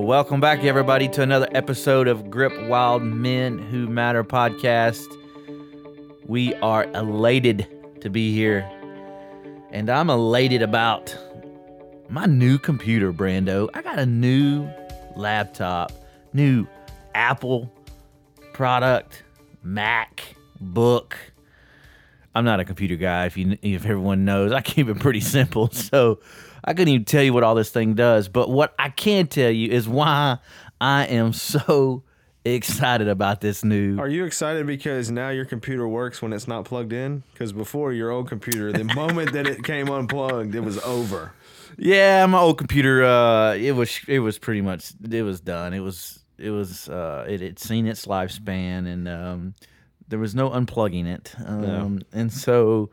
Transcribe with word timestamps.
Well, 0.00 0.08
welcome 0.08 0.40
back, 0.40 0.64
everybody, 0.64 1.08
to 1.10 1.20
another 1.20 1.46
episode 1.52 2.08
of 2.08 2.30
Grip 2.30 2.58
Wild 2.68 3.02
Men 3.02 3.58
Who 3.58 3.86
Matter 3.86 4.24
podcast. 4.24 5.06
We 6.24 6.54
are 6.54 6.84
elated 6.94 7.66
to 8.00 8.08
be 8.08 8.32
here, 8.34 8.60
and 9.70 9.90
I'm 9.90 10.08
elated 10.08 10.62
about 10.62 11.14
my 12.08 12.24
new 12.24 12.56
computer, 12.56 13.12
Brando. 13.12 13.68
I 13.74 13.82
got 13.82 13.98
a 13.98 14.06
new 14.06 14.70
laptop, 15.16 15.92
new 16.32 16.66
Apple 17.14 17.70
product, 18.54 19.22
Mac, 19.62 20.34
book. 20.62 21.18
I'm 22.34 22.46
not 22.46 22.58
a 22.58 22.64
computer 22.64 22.96
guy. 22.96 23.26
If 23.26 23.36
you, 23.36 23.58
if 23.60 23.84
everyone 23.84 24.24
knows, 24.24 24.50
I 24.50 24.62
keep 24.62 24.88
it 24.88 24.98
pretty 24.98 25.20
simple. 25.20 25.68
So 25.74 26.20
I 26.64 26.72
couldn't 26.72 26.88
even 26.88 27.04
tell 27.04 27.22
you 27.22 27.32
what 27.32 27.42
all 27.42 27.54
this 27.54 27.70
thing 27.70 27.94
does. 27.94 28.28
But 28.28 28.50
what 28.50 28.74
I 28.78 28.90
can 28.90 29.26
tell 29.26 29.50
you 29.50 29.70
is 29.70 29.88
why 29.88 30.38
I 30.80 31.06
am 31.06 31.32
so 31.32 32.04
excited 32.44 33.08
about 33.08 33.40
this 33.40 33.64
new. 33.64 33.98
Are 33.98 34.08
you 34.08 34.24
excited 34.24 34.66
because 34.66 35.10
now 35.10 35.28
your 35.30 35.44
computer 35.44 35.86
works 35.86 36.22
when 36.22 36.32
it's 36.32 36.48
not 36.48 36.64
plugged 36.64 36.92
in? 36.92 37.22
Because 37.32 37.52
before 37.52 37.92
your 37.92 38.10
old 38.10 38.28
computer, 38.28 38.72
the 38.72 38.84
moment 38.94 39.32
that 39.32 39.46
it 39.46 39.62
came 39.64 39.88
unplugged, 39.90 40.54
it 40.54 40.60
was 40.60 40.78
over. 40.78 41.32
Yeah, 41.78 42.26
my 42.26 42.38
old 42.38 42.58
computer. 42.58 43.04
Uh, 43.04 43.54
it 43.54 43.72
was 43.72 44.00
it 44.06 44.20
was 44.20 44.38
pretty 44.38 44.60
much 44.60 44.92
it 45.10 45.22
was 45.22 45.40
done. 45.40 45.72
It 45.72 45.80
was 45.80 46.24
it 46.38 46.50
was 46.50 46.88
uh, 46.88 47.26
it 47.28 47.40
had 47.40 47.58
seen 47.58 47.86
its 47.86 48.06
lifespan, 48.06 48.86
and 48.86 49.08
um, 49.08 49.54
there 50.08 50.18
was 50.18 50.34
no 50.34 50.50
unplugging 50.50 51.06
it. 51.06 51.34
Um, 51.44 52.00
and 52.12 52.32
so. 52.32 52.90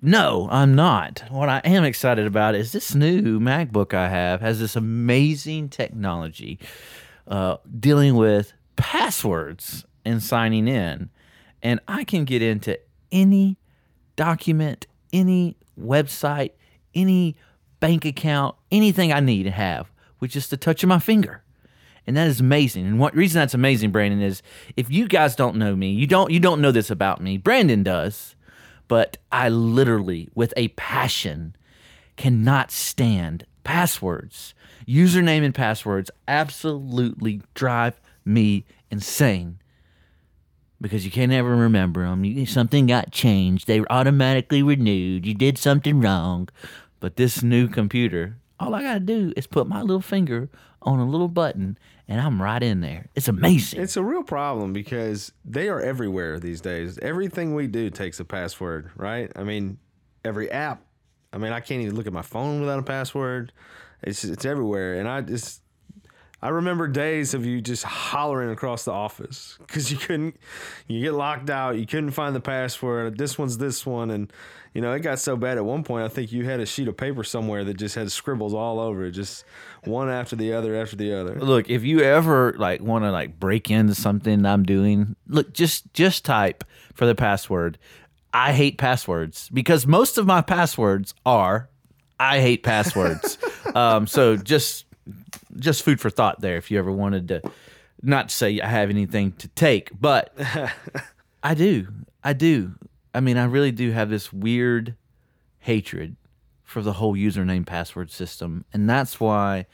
No, 0.00 0.48
I'm 0.50 0.74
not. 0.76 1.24
What 1.28 1.48
I 1.48 1.58
am 1.64 1.82
excited 1.82 2.26
about 2.26 2.54
is 2.54 2.70
this 2.70 2.94
new 2.94 3.40
MacBook 3.40 3.94
I 3.94 4.08
have 4.08 4.40
has 4.40 4.60
this 4.60 4.76
amazing 4.76 5.70
technology 5.70 6.60
uh, 7.26 7.56
dealing 7.78 8.14
with 8.14 8.52
passwords 8.76 9.84
and 10.04 10.22
signing 10.22 10.68
in. 10.68 11.10
And 11.62 11.80
I 11.88 12.04
can 12.04 12.24
get 12.24 12.42
into 12.42 12.78
any 13.10 13.58
document, 14.14 14.86
any 15.12 15.56
website, 15.78 16.52
any 16.94 17.36
bank 17.80 18.04
account, 18.04 18.54
anything 18.70 19.12
I 19.12 19.18
need 19.18 19.44
to 19.44 19.50
have 19.50 19.90
with 20.20 20.30
just 20.30 20.50
the 20.50 20.56
touch 20.56 20.84
of 20.84 20.88
my 20.88 21.00
finger. 21.00 21.42
And 22.06 22.16
that 22.16 22.28
is 22.28 22.40
amazing. 22.40 22.86
And 22.86 22.98
what 22.98 23.14
reason 23.14 23.40
that's 23.40 23.52
amazing, 23.52 23.90
Brandon, 23.90 24.22
is 24.22 24.42
if 24.76 24.90
you 24.90 25.08
guys 25.08 25.36
don't 25.36 25.56
know 25.56 25.76
me, 25.76 25.90
you 25.90 26.06
don't 26.06 26.30
you 26.30 26.40
don't 26.40 26.60
know 26.60 26.72
this 26.72 26.90
about 26.90 27.20
me. 27.20 27.36
Brandon 27.36 27.82
does, 27.82 28.34
but 28.88 29.18
I 29.30 29.48
literally, 29.48 30.28
with 30.34 30.52
a 30.56 30.68
passion, 30.68 31.54
cannot 32.16 32.70
stand 32.70 33.44
passwords. 33.62 34.54
Username 34.86 35.44
and 35.44 35.54
passwords 35.54 36.10
absolutely 36.26 37.42
drive 37.54 38.00
me 38.24 38.64
insane 38.90 39.58
because 40.80 41.04
you 41.04 41.10
can't 41.10 41.32
ever 41.32 41.54
remember 41.54 42.04
them. 42.04 42.24
You, 42.24 42.46
something 42.46 42.86
got 42.86 43.12
changed. 43.12 43.66
They 43.66 43.80
were 43.80 43.92
automatically 43.92 44.62
renewed. 44.62 45.26
You 45.26 45.34
did 45.34 45.58
something 45.58 46.00
wrong. 46.00 46.48
But 47.00 47.16
this 47.16 47.42
new 47.42 47.68
computer, 47.68 48.38
all 48.60 48.74
I 48.74 48.82
got 48.82 48.94
to 48.94 49.00
do 49.00 49.32
is 49.36 49.46
put 49.46 49.66
my 49.66 49.82
little 49.82 50.00
finger 50.00 50.48
on 50.82 50.98
a 50.98 51.06
little 51.06 51.28
button 51.28 51.78
and 52.06 52.20
I'm 52.20 52.40
right 52.40 52.62
in 52.62 52.80
there. 52.80 53.08
It's 53.14 53.28
amazing. 53.28 53.80
It's 53.80 53.96
a 53.96 54.02
real 54.02 54.22
problem 54.22 54.72
because 54.72 55.32
they 55.44 55.68
are 55.68 55.80
everywhere 55.80 56.40
these 56.40 56.60
days. 56.60 56.98
Everything 57.00 57.54
we 57.54 57.66
do 57.66 57.90
takes 57.90 58.18
a 58.18 58.24
password, 58.24 58.90
right? 58.96 59.30
I 59.36 59.42
mean, 59.42 59.78
every 60.24 60.50
app. 60.50 60.82
I 61.32 61.38
mean, 61.38 61.52
I 61.52 61.60
can't 61.60 61.82
even 61.82 61.94
look 61.94 62.06
at 62.06 62.12
my 62.12 62.22
phone 62.22 62.60
without 62.60 62.78
a 62.78 62.82
password. 62.82 63.52
It's 64.02 64.24
it's 64.24 64.44
everywhere, 64.44 64.94
and 64.94 65.08
I 65.08 65.20
just 65.20 65.60
I 66.40 66.50
remember 66.50 66.86
days 66.86 67.34
of 67.34 67.44
you 67.44 67.60
just 67.60 67.82
hollering 67.82 68.50
across 68.50 68.84
the 68.84 68.92
office 68.92 69.58
because 69.66 69.90
you 69.90 69.98
couldn't, 69.98 70.36
you 70.86 71.00
get 71.00 71.14
locked 71.14 71.50
out, 71.50 71.76
you 71.76 71.86
couldn't 71.86 72.12
find 72.12 72.34
the 72.34 72.40
password. 72.40 73.18
This 73.18 73.36
one's 73.36 73.58
this 73.58 73.84
one, 73.84 74.10
and 74.10 74.32
you 74.72 74.80
know 74.80 74.92
it 74.92 75.00
got 75.00 75.18
so 75.18 75.36
bad 75.36 75.58
at 75.58 75.64
one 75.64 75.82
point. 75.82 76.04
I 76.04 76.08
think 76.08 76.30
you 76.30 76.44
had 76.44 76.60
a 76.60 76.66
sheet 76.66 76.86
of 76.86 76.96
paper 76.96 77.24
somewhere 77.24 77.64
that 77.64 77.74
just 77.74 77.96
had 77.96 78.12
scribbles 78.12 78.54
all 78.54 78.78
over 78.78 79.06
it, 79.06 79.12
just 79.12 79.44
one 79.82 80.08
after 80.08 80.36
the 80.36 80.52
other 80.52 80.76
after 80.76 80.94
the 80.94 81.12
other. 81.12 81.34
Look, 81.40 81.68
if 81.68 81.82
you 81.82 82.02
ever 82.02 82.54
like 82.56 82.80
want 82.82 83.04
to 83.04 83.10
like 83.10 83.40
break 83.40 83.68
into 83.68 83.96
something 83.96 84.46
I'm 84.46 84.62
doing, 84.62 85.16
look, 85.26 85.52
just 85.52 85.92
just 85.92 86.24
type 86.24 86.62
for 86.94 87.06
the 87.06 87.16
password. 87.16 87.78
I 88.32 88.52
hate 88.52 88.78
passwords 88.78 89.48
because 89.48 89.86
most 89.88 90.18
of 90.18 90.26
my 90.26 90.42
passwords 90.42 91.14
are 91.26 91.68
I 92.20 92.40
hate 92.40 92.62
passwords. 92.62 93.38
um, 93.74 94.06
so 94.06 94.36
just 94.36 94.84
just 95.56 95.82
food 95.82 96.00
for 96.00 96.10
thought 96.10 96.40
there 96.40 96.56
if 96.56 96.70
you 96.70 96.78
ever 96.78 96.92
wanted 96.92 97.28
to 97.28 97.42
not 98.02 98.28
to 98.28 98.34
say 98.34 98.60
I 98.60 98.68
have 98.68 98.90
anything 98.90 99.32
to 99.32 99.48
take, 99.48 99.90
but 99.98 100.32
I 101.42 101.54
do. 101.54 101.88
I 102.22 102.32
do. 102.32 102.74
I 103.14 103.20
mean, 103.20 103.36
I 103.36 103.44
really 103.44 103.72
do 103.72 103.90
have 103.90 104.10
this 104.10 104.32
weird 104.32 104.94
hatred 105.60 106.16
for 106.64 106.82
the 106.82 106.92
whole 106.94 107.14
username 107.14 107.66
password 107.66 108.10
system. 108.10 108.64
And 108.72 108.88
that's 108.88 109.18
why 109.18 109.66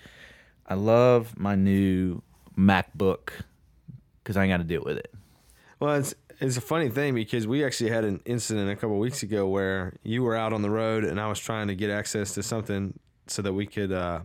I 0.66 0.74
love 0.74 1.38
my 1.38 1.54
new 1.54 2.22
MacBook 2.56 3.30
because 4.22 4.36
I 4.36 4.44
ain't 4.44 4.52
got 4.52 4.58
to 4.58 4.64
deal 4.64 4.82
with 4.84 4.96
it. 4.96 5.12
Well, 5.80 5.96
it's 5.96 6.14
it's 6.40 6.56
a 6.56 6.60
funny 6.60 6.88
thing 6.88 7.14
because 7.14 7.46
we 7.46 7.64
actually 7.64 7.90
had 7.90 8.04
an 8.04 8.20
incident 8.24 8.70
a 8.70 8.76
couple 8.76 8.98
weeks 8.98 9.22
ago 9.22 9.46
where 9.46 9.94
you 10.02 10.22
were 10.22 10.34
out 10.34 10.52
on 10.52 10.62
the 10.62 10.70
road 10.70 11.04
and 11.04 11.20
I 11.20 11.28
was 11.28 11.38
trying 11.38 11.68
to 11.68 11.74
get 11.74 11.90
access 11.90 12.34
to 12.34 12.42
something 12.42 12.98
so 13.26 13.42
that 13.42 13.52
we 13.52 13.66
could 13.66 13.92
uh, 13.92 14.20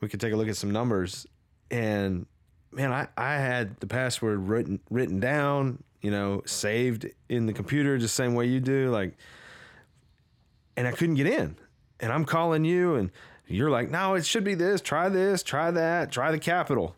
we 0.00 0.08
could 0.08 0.20
take 0.20 0.32
a 0.32 0.36
look 0.36 0.48
at 0.48 0.56
some 0.56 0.70
numbers. 0.70 1.26
And 1.70 2.26
man 2.72 2.92
I, 2.92 3.08
I 3.16 3.34
had 3.34 3.78
the 3.80 3.86
password 3.86 4.48
written 4.48 4.80
written 4.90 5.18
down 5.20 5.82
you 6.02 6.10
know 6.10 6.42
saved 6.46 7.06
in 7.28 7.46
the 7.46 7.52
computer 7.52 7.98
just 7.98 8.16
the 8.16 8.22
same 8.22 8.34
way 8.34 8.46
you 8.46 8.60
do 8.60 8.90
like 8.90 9.16
and 10.76 10.86
i 10.86 10.92
couldn't 10.92 11.16
get 11.16 11.26
in. 11.26 11.56
And 11.98 12.12
i'm 12.12 12.24
calling 12.24 12.64
you 12.64 12.94
and 12.94 13.10
you're 13.46 13.70
like 13.70 13.90
no 13.90 14.14
it 14.14 14.24
should 14.24 14.44
be 14.44 14.54
this. 14.54 14.80
Try 14.80 15.08
this. 15.08 15.42
Try 15.42 15.70
that. 15.72 16.12
Try 16.12 16.30
the 16.30 16.38
capital. 16.38 16.94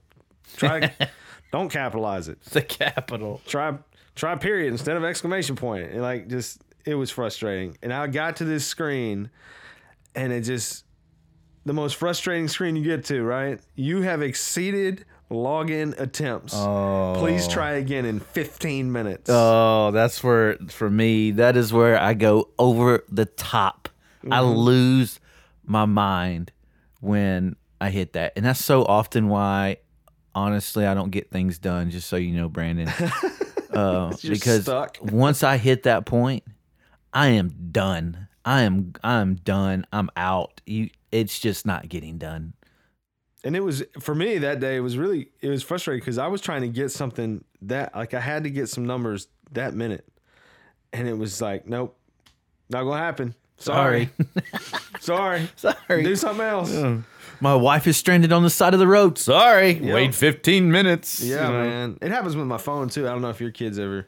Try 0.56 0.92
don't 1.52 1.70
capitalize 1.70 2.28
it. 2.28 2.40
The 2.42 2.62
capital. 2.62 3.40
try 3.46 3.78
try 4.14 4.36
period 4.36 4.72
instead 4.72 4.96
of 4.96 5.04
exclamation 5.04 5.56
point. 5.56 5.90
And 5.90 6.02
like 6.02 6.28
just 6.28 6.60
it 6.84 6.94
was 6.94 7.10
frustrating. 7.10 7.78
And 7.82 7.92
i 7.92 8.06
got 8.06 8.36
to 8.36 8.44
this 8.44 8.66
screen 8.66 9.30
and 10.14 10.32
it 10.32 10.42
just 10.42 10.84
the 11.64 11.72
most 11.72 11.96
frustrating 11.96 12.48
screen 12.48 12.76
you 12.76 12.82
get 12.84 13.04
to 13.04 13.22
right 13.22 13.60
you 13.74 14.02
have 14.02 14.20
exceeded 14.22 15.04
login 15.30 15.98
attempts 15.98 16.52
Oh. 16.54 17.14
please 17.18 17.48
try 17.48 17.72
again 17.72 18.04
in 18.04 18.20
15 18.20 18.90
minutes 18.92 19.30
Oh, 19.30 19.90
that's 19.92 20.22
where 20.22 20.56
for 20.68 20.90
me. 20.90 21.30
That 21.32 21.56
is 21.56 21.72
where 21.72 21.98
I 21.98 22.12
go 22.14 22.50
over 22.58 23.04
the 23.08 23.24
top. 23.24 23.88
I 24.30 24.40
lose 24.42 25.18
my 25.64 25.84
mind 25.86 26.52
when 27.00 27.56
I 27.80 27.88
hit 27.90 28.12
that, 28.12 28.34
and 28.36 28.44
that's 28.44 28.62
so 28.64 28.84
often 28.84 29.28
why, 29.28 29.78
honestly, 30.34 30.86
I 30.86 30.94
don't 30.94 31.10
get 31.10 31.30
things 31.30 31.58
done. 31.58 31.90
Just 31.90 32.08
so 32.08 32.16
you 32.16 32.36
know, 32.36 32.48
Brandon, 32.48 32.88
uh, 33.72 34.14
because 34.22 34.62
stuck. 34.62 34.98
once 35.00 35.42
I 35.42 35.56
hit 35.56 35.84
that 35.84 36.04
point, 36.06 36.44
I 37.12 37.28
am 37.28 37.54
done. 37.72 38.28
I 38.44 38.62
am 38.62 38.92
I'm 39.04 39.36
done. 39.36 39.86
I'm 39.92 40.10
out. 40.16 40.60
You, 40.66 40.90
it's 41.10 41.38
just 41.38 41.66
not 41.66 41.88
getting 41.88 42.18
done. 42.18 42.54
and 43.44 43.54
it 43.56 43.60
was 43.60 43.82
for 44.00 44.14
me 44.14 44.38
that 44.38 44.60
day 44.60 44.76
it 44.76 44.80
was 44.80 44.96
really 44.96 45.28
it 45.40 45.48
was 45.48 45.62
frustrating 45.62 46.00
because 46.00 46.16
i 46.16 46.26
was 46.28 46.40
trying 46.40 46.62
to 46.62 46.68
get 46.68 46.90
something 46.92 47.42
that 47.60 47.94
like 47.94 48.14
i 48.14 48.20
had 48.20 48.44
to 48.44 48.50
get 48.50 48.68
some 48.68 48.86
numbers 48.86 49.26
that 49.50 49.74
minute 49.74 50.06
and 50.92 51.08
it 51.08 51.18
was 51.18 51.40
like 51.42 51.66
nope 51.66 51.98
not 52.70 52.84
gonna 52.84 52.98
happen 52.98 53.34
sorry 53.58 54.10
sorry 55.00 55.48
Sorry. 55.56 56.02
do 56.04 56.14
something 56.16 56.44
else 56.46 56.72
My 57.40 57.56
wife 57.56 57.86
is 57.88 57.96
stranded 57.96 58.32
on 58.32 58.44
the 58.44 58.50
side 58.50 58.72
of 58.72 58.78
the 58.78 58.86
road. 58.86 59.18
Sorry. 59.18 59.80
Wait 59.80 60.14
15 60.14 60.70
minutes. 60.70 61.20
Yeah, 61.20 61.48
You 61.48 61.52
know? 61.52 61.64
man. 61.64 61.98
It 62.00 62.12
happens 62.12 62.36
with 62.36 62.46
my 62.46 62.58
phone 62.58 62.88
too. 62.88 63.08
I 63.08 63.10
don't 63.10 63.20
know 63.22 63.30
if 63.30 63.40
your 63.40 63.50
kids 63.50 63.80
ever 63.80 64.06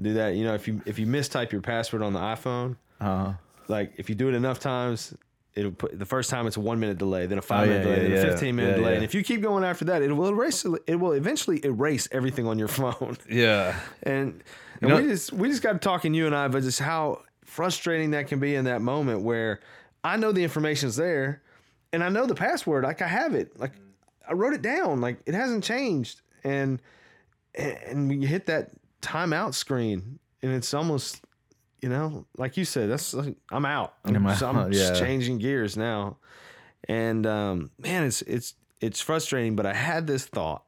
do 0.00 0.14
that. 0.14 0.34
You 0.34 0.42
know, 0.44 0.54
if 0.54 0.66
you 0.66 0.82
if 0.84 0.98
you 0.98 1.06
mistype 1.06 1.52
your 1.52 1.60
password 1.60 2.02
on 2.02 2.12
the 2.12 2.18
iPhone, 2.18 2.74
Uh, 3.00 3.34
like 3.68 3.92
if 3.96 4.08
you 4.08 4.14
do 4.14 4.28
it 4.28 4.34
enough 4.34 4.58
times, 4.60 5.14
it'll 5.54 5.70
put 5.72 5.98
the 5.98 6.04
first 6.06 6.28
time 6.30 6.46
it's 6.46 6.56
a 6.56 6.60
one 6.60 6.78
minute 6.80 6.98
delay, 6.98 7.26
then 7.26 7.38
a 7.38 7.42
five 7.42 7.68
Oh, 7.68 7.70
minute 7.72 7.86
yeah, 7.88 7.94
delay, 7.94 8.08
yeah, 8.10 8.14
then 8.16 8.26
a 8.26 8.30
fifteen 8.30 8.56
minute 8.56 8.70
Yeah, 8.70 8.76
delay, 8.76 8.90
yeah. 8.90 8.94
and 8.96 9.04
if 9.04 9.14
you 9.14 9.22
keep 9.22 9.42
going 9.42 9.64
after 9.64 9.84
that, 9.86 10.02
it 10.02 10.12
will 10.12 10.28
erase. 10.28 10.64
It 10.86 10.96
will 10.96 11.12
eventually 11.12 11.64
erase 11.64 12.08
everything 12.12 12.46
on 12.46 12.58
your 12.58 12.68
phone. 12.80 13.16
yeah. 13.28 13.78
And, 14.02 14.42
and 14.80 14.90
know- 14.90 14.96
we 14.96 15.02
just 15.08 15.32
we 15.32 15.48
just 15.48 15.62
got 15.62 15.80
talking 15.82 16.14
you 16.14 16.26
and 16.26 16.34
I, 16.34 16.48
but 16.48 16.62
just 16.62 16.80
how 16.80 17.22
frustrating 17.44 18.10
that 18.10 18.26
can 18.28 18.38
be 18.40 18.54
in 18.54 18.64
that 18.66 18.82
moment 18.82 19.22
where 19.22 19.60
I 20.04 20.16
know 20.16 20.32
the 20.32 20.42
information's 20.42 20.96
there, 20.96 21.42
and 21.92 22.02
I 22.04 22.08
know 22.08 22.26
the 22.26 22.34
password, 22.34 22.84
like 22.84 23.00
I 23.02 23.08
have 23.08 23.34
it, 23.34 23.58
like 23.58 23.72
I 24.28 24.32
wrote 24.34 24.52
it 24.52 24.62
down, 24.62 25.00
like 25.00 25.18
it 25.26 25.34
hasn't 25.34 25.64
changed, 25.64 26.20
and 26.44 26.80
and 27.54 28.22
you 28.22 28.28
hit 28.28 28.46
that 28.46 28.70
timeout 29.00 29.54
screen, 29.54 30.18
and 30.42 30.52
it's 30.52 30.74
almost. 30.74 31.22
You 31.82 31.88
know, 31.90 32.26
like 32.36 32.56
you 32.56 32.64
said, 32.64 32.90
that's 32.90 33.12
like, 33.14 33.36
I'm 33.50 33.64
out. 33.66 33.94
I'm, 34.04 34.16
Am 34.16 34.26
I- 34.26 34.30
just- 34.30 34.42
I'm 34.42 34.72
just 34.72 35.00
changing 35.00 35.38
gears 35.38 35.76
now, 35.76 36.16
and 36.88 37.26
um, 37.26 37.70
man, 37.78 38.04
it's 38.04 38.22
it's 38.22 38.54
it's 38.80 39.00
frustrating, 39.00 39.56
but 39.56 39.66
I 39.66 39.74
had 39.74 40.06
this 40.06 40.24
thought 40.26 40.62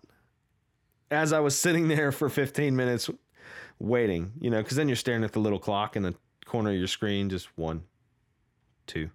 as 1.10 1.32
I 1.32 1.40
was 1.40 1.58
sitting 1.58 1.88
there 1.88 2.12
for 2.12 2.28
15 2.28 2.76
minutes 2.76 3.08
waiting, 3.78 4.32
you 4.40 4.50
know, 4.50 4.62
because 4.62 4.76
then 4.76 4.88
you're 4.88 4.96
staring 4.96 5.24
at 5.24 5.32
the 5.32 5.38
little 5.40 5.58
clock 5.58 5.96
in 5.96 6.02
the 6.02 6.14
corner 6.44 6.70
of 6.70 6.76
your 6.76 6.86
screen, 6.86 7.30
just 7.30 7.48
one, 7.56 7.82
two, 8.86 9.08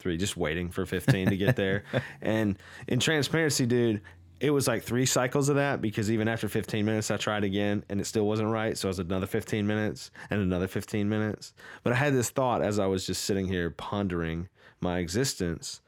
three, 0.00 0.16
just 0.16 0.36
waiting 0.36 0.70
for 0.70 0.84
15 0.86 1.30
to 1.30 1.36
get 1.36 1.54
there. 1.56 1.84
and 2.22 2.58
in 2.88 2.98
transparency, 2.98 3.64
dude, 3.66 4.00
it 4.40 4.50
was 4.50 4.68
like 4.68 4.82
three 4.82 5.06
cycles 5.06 5.48
of 5.48 5.56
that 5.56 5.80
because 5.80 6.10
even 6.10 6.28
after 6.28 6.48
15 6.48 6.84
minutes, 6.84 7.10
I 7.10 7.16
tried 7.16 7.44
again 7.44 7.84
and 7.88 8.00
it 8.00 8.04
still 8.04 8.26
wasn't 8.26 8.50
right. 8.50 8.76
So 8.78 8.88
it 8.88 8.90
was 8.90 8.98
another 8.98 9.26
15 9.26 9.66
minutes 9.66 10.10
and 10.30 10.40
another 10.40 10.68
15 10.68 11.08
minutes. 11.08 11.52
But 11.82 11.92
I 11.92 11.96
had 11.96 12.14
this 12.14 12.30
thought 12.30 12.62
as 12.62 12.78
I 12.78 12.86
was 12.86 13.06
just 13.06 13.24
sitting 13.24 13.48
here 13.48 13.70
pondering 13.70 14.48
my 14.80 14.98
existence. 14.98 15.80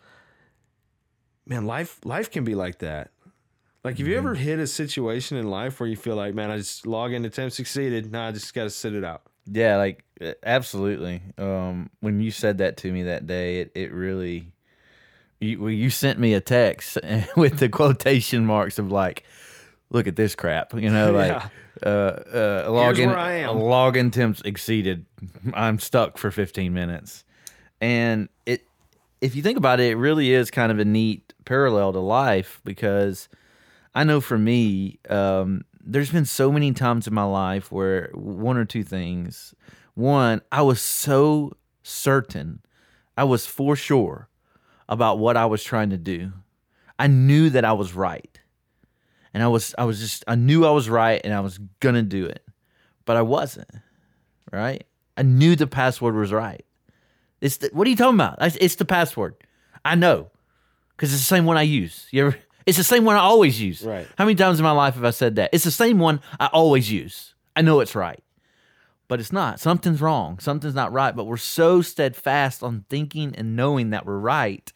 Man, 1.47 1.67
life 1.67 2.01
life 2.05 2.31
can 2.31 2.45
be 2.45 2.55
like 2.55 2.79
that. 2.79 3.11
Like, 3.83 3.97
have 3.97 4.07
you 4.07 4.19
ever 4.19 4.35
hit 4.35 4.59
a 4.59 4.67
situation 4.67 5.39
in 5.39 5.49
life 5.49 5.81
where 5.81 5.89
you 5.89 5.97
feel 5.97 6.15
like, 6.15 6.35
man, 6.35 6.51
I 6.51 6.59
just 6.59 6.87
log 6.87 7.15
into 7.15 7.29
attempt 7.29 7.57
succeeded. 7.57 8.13
Now 8.13 8.29
I 8.29 8.33
just 8.33 8.53
got 8.53 8.65
to 8.65 8.71
sit 8.71 8.95
it 8.95 9.05
out. 9.05 9.23
Yeah, 9.47 9.77
like 9.79 10.05
absolutely. 10.43 11.23
Um, 11.39 11.89
when 12.01 12.21
you 12.21 12.31
said 12.31 12.59
that 12.59 12.77
to 12.79 12.93
me 12.93 13.05
that 13.05 13.27
day, 13.27 13.61
it, 13.61 13.73
it 13.75 13.93
really 13.93 14.53
you 15.41 15.61
well, 15.61 15.71
you 15.71 15.91
sent 15.91 16.19
me 16.19 16.35
a 16.35 16.41
text 16.41 16.99
with 17.37 17.59
the 17.59 17.69
quotation 17.69 18.47
marks 18.47 18.79
of 18.79 18.93
like, 18.93 19.25
look 19.91 20.07
at 20.07 20.17
this 20.17 20.35
crap, 20.35 20.73
you 20.75 20.91
know, 20.91 21.13
like 21.15 21.31
Yeah. 21.31 21.49
uh, 21.85 21.89
uh, 21.89 22.69
login 22.69 23.09
login 23.57 24.11
temps 24.11 24.45
exceeded. 24.45 25.07
I'm 25.55 25.79
stuck 25.79 26.19
for 26.19 26.31
15 26.31 26.73
minutes, 26.73 27.25
and 27.81 28.29
it 28.47 28.65
if 29.21 29.35
you 29.35 29.43
think 29.43 29.59
about 29.59 29.81
it, 29.81 29.93
it 29.93 29.97
really 29.97 30.33
is 30.33 30.51
kind 30.51 30.71
of 30.71 30.79
a 30.79 30.85
neat 30.85 31.35
parallel 31.45 31.93
to 31.93 32.01
life 32.01 32.61
because 32.65 33.29
I 33.95 34.05
know 34.05 34.21
for 34.21 34.39
me, 34.39 34.99
um, 35.09 35.65
there's 35.83 36.11
been 36.11 36.25
so 36.25 36.53
many 36.53 36.73
times 36.73 37.07
in 37.07 37.15
my 37.15 37.25
life 37.25 37.73
where 37.73 38.11
one 38.15 38.57
or 38.57 38.65
two 38.65 38.83
things. 38.85 39.55
One, 39.95 40.41
I 40.51 40.63
was 40.63 40.81
so 40.81 41.53
certain, 41.83 42.61
I 43.17 43.25
was 43.25 43.45
for 43.45 43.77
sure 43.77 44.30
about 44.91 45.19
what 45.19 45.37
I 45.37 45.47
was 45.47 45.65
trying 45.65 45.91
to 45.91 45.97
do. 45.97 46.33
I 46.99 47.07
knew 47.07 47.49
that 47.51 47.65
I 47.65 47.73
was 47.73 47.95
right. 47.95 48.39
And 49.33 49.43
I 49.43 49.49
was 49.49 49.75
I 49.79 49.85
was 49.85 50.01
just 50.01 50.25
I 50.27 50.35
knew 50.35 50.67
I 50.67 50.73
was 50.73 50.91
right 50.91 51.21
and 51.25 51.33
I 51.33 51.41
was 51.41 51.59
gonna 51.79 52.03
do 52.03 52.27
it. 52.27 52.45
But 53.07 53.17
I 53.17 53.23
wasn't. 53.23 53.71
Right? 54.53 54.85
I 55.17 55.23
knew 55.23 55.55
the 55.55 55.69
password 55.69 56.17
was 56.17 56.33
right. 56.33 56.65
It's 57.41 57.59
the, 57.59 57.71
what 57.73 57.87
are 57.87 57.91
you 57.91 57.97
talking 57.97 58.17
about? 58.17 58.39
It's 58.41 58.57
it's 58.57 58.75
the 58.75 58.85
password. 58.85 59.37
I 59.85 59.95
know. 59.95 60.31
Cause 60.97 61.13
it's 61.13 61.23
the 61.23 61.27
same 61.27 61.47
one 61.47 61.57
I 61.57 61.63
use. 61.63 62.07
You 62.11 62.27
ever 62.27 62.37
it's 62.67 62.77
the 62.77 62.85
same 62.85 63.05
one 63.05 63.17
I 63.17 63.21
always 63.21 63.61
use. 63.61 63.83
Right. 63.83 64.07
How 64.19 64.25
many 64.25 64.35
times 64.35 64.59
in 64.59 64.65
my 64.65 64.73
life 64.73 64.95
have 64.95 65.05
I 65.05 65.11
said 65.11 65.37
that? 65.37 65.51
It's 65.53 65.65
the 65.65 65.71
same 65.71 65.99
one 65.99 66.21
I 66.39 66.47
always 66.47 66.91
use. 66.91 67.35
I 67.55 67.63
know 67.63 67.81
it's 67.81 67.95
right. 67.95 68.23
But 69.09 69.19
it's 69.19 69.33
not. 69.33 69.59
Something's 69.59 70.01
wrong. 70.01 70.39
Something's 70.39 70.75
not 70.75 70.93
right. 70.93 71.17
But 71.17 71.25
we're 71.25 71.37
so 71.37 71.83
steadfast 71.83 72.63
on 72.63 72.85
thinking 72.89 73.35
and 73.35 73.57
knowing 73.57 73.91
that 73.91 74.07
we're 74.07 74.19
right. 74.19 74.73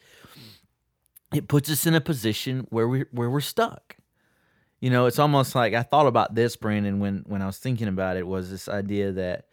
It 1.35 1.47
puts 1.47 1.69
us 1.69 1.85
in 1.85 1.93
a 1.93 2.01
position 2.01 2.65
where 2.69 2.87
we 2.87 3.05
where 3.11 3.29
we're 3.29 3.41
stuck. 3.41 3.97
You 4.79 4.89
know, 4.89 5.05
it's 5.05 5.19
almost 5.19 5.55
like 5.55 5.73
I 5.73 5.83
thought 5.83 6.07
about 6.07 6.35
this, 6.35 6.55
Brandon, 6.55 6.99
when 6.99 7.23
when 7.27 7.41
I 7.41 7.45
was 7.45 7.57
thinking 7.57 7.87
about 7.87 8.17
it, 8.17 8.25
was 8.25 8.49
this 8.49 8.69
idea 8.69 9.11
that 9.13 9.45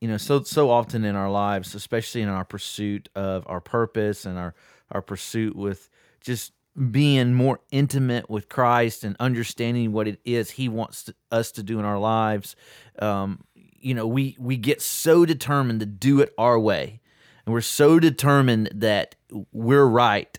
you 0.00 0.08
know 0.08 0.16
so 0.16 0.42
so 0.42 0.70
often 0.70 1.04
in 1.04 1.16
our 1.16 1.30
lives 1.30 1.74
especially 1.74 2.22
in 2.22 2.28
our 2.28 2.44
pursuit 2.44 3.08
of 3.14 3.44
our 3.46 3.60
purpose 3.60 4.26
and 4.26 4.38
our 4.38 4.54
our 4.90 5.02
pursuit 5.02 5.56
with 5.56 5.88
just 6.20 6.52
being 6.90 7.32
more 7.32 7.60
intimate 7.70 8.28
with 8.28 8.48
Christ 8.48 9.04
and 9.04 9.16
understanding 9.18 9.92
what 9.92 10.06
it 10.06 10.20
is 10.24 10.50
he 10.50 10.68
wants 10.68 11.04
to, 11.04 11.14
us 11.32 11.50
to 11.52 11.62
do 11.62 11.78
in 11.78 11.84
our 11.84 11.98
lives 11.98 12.56
um 13.00 13.42
you 13.54 13.94
know 13.94 14.06
we 14.06 14.36
we 14.38 14.56
get 14.56 14.82
so 14.82 15.24
determined 15.24 15.80
to 15.80 15.86
do 15.86 16.20
it 16.20 16.34
our 16.36 16.58
way 16.58 17.00
and 17.46 17.52
we're 17.52 17.60
so 17.60 17.98
determined 17.98 18.68
that 18.74 19.14
we're 19.52 19.86
right 19.86 20.38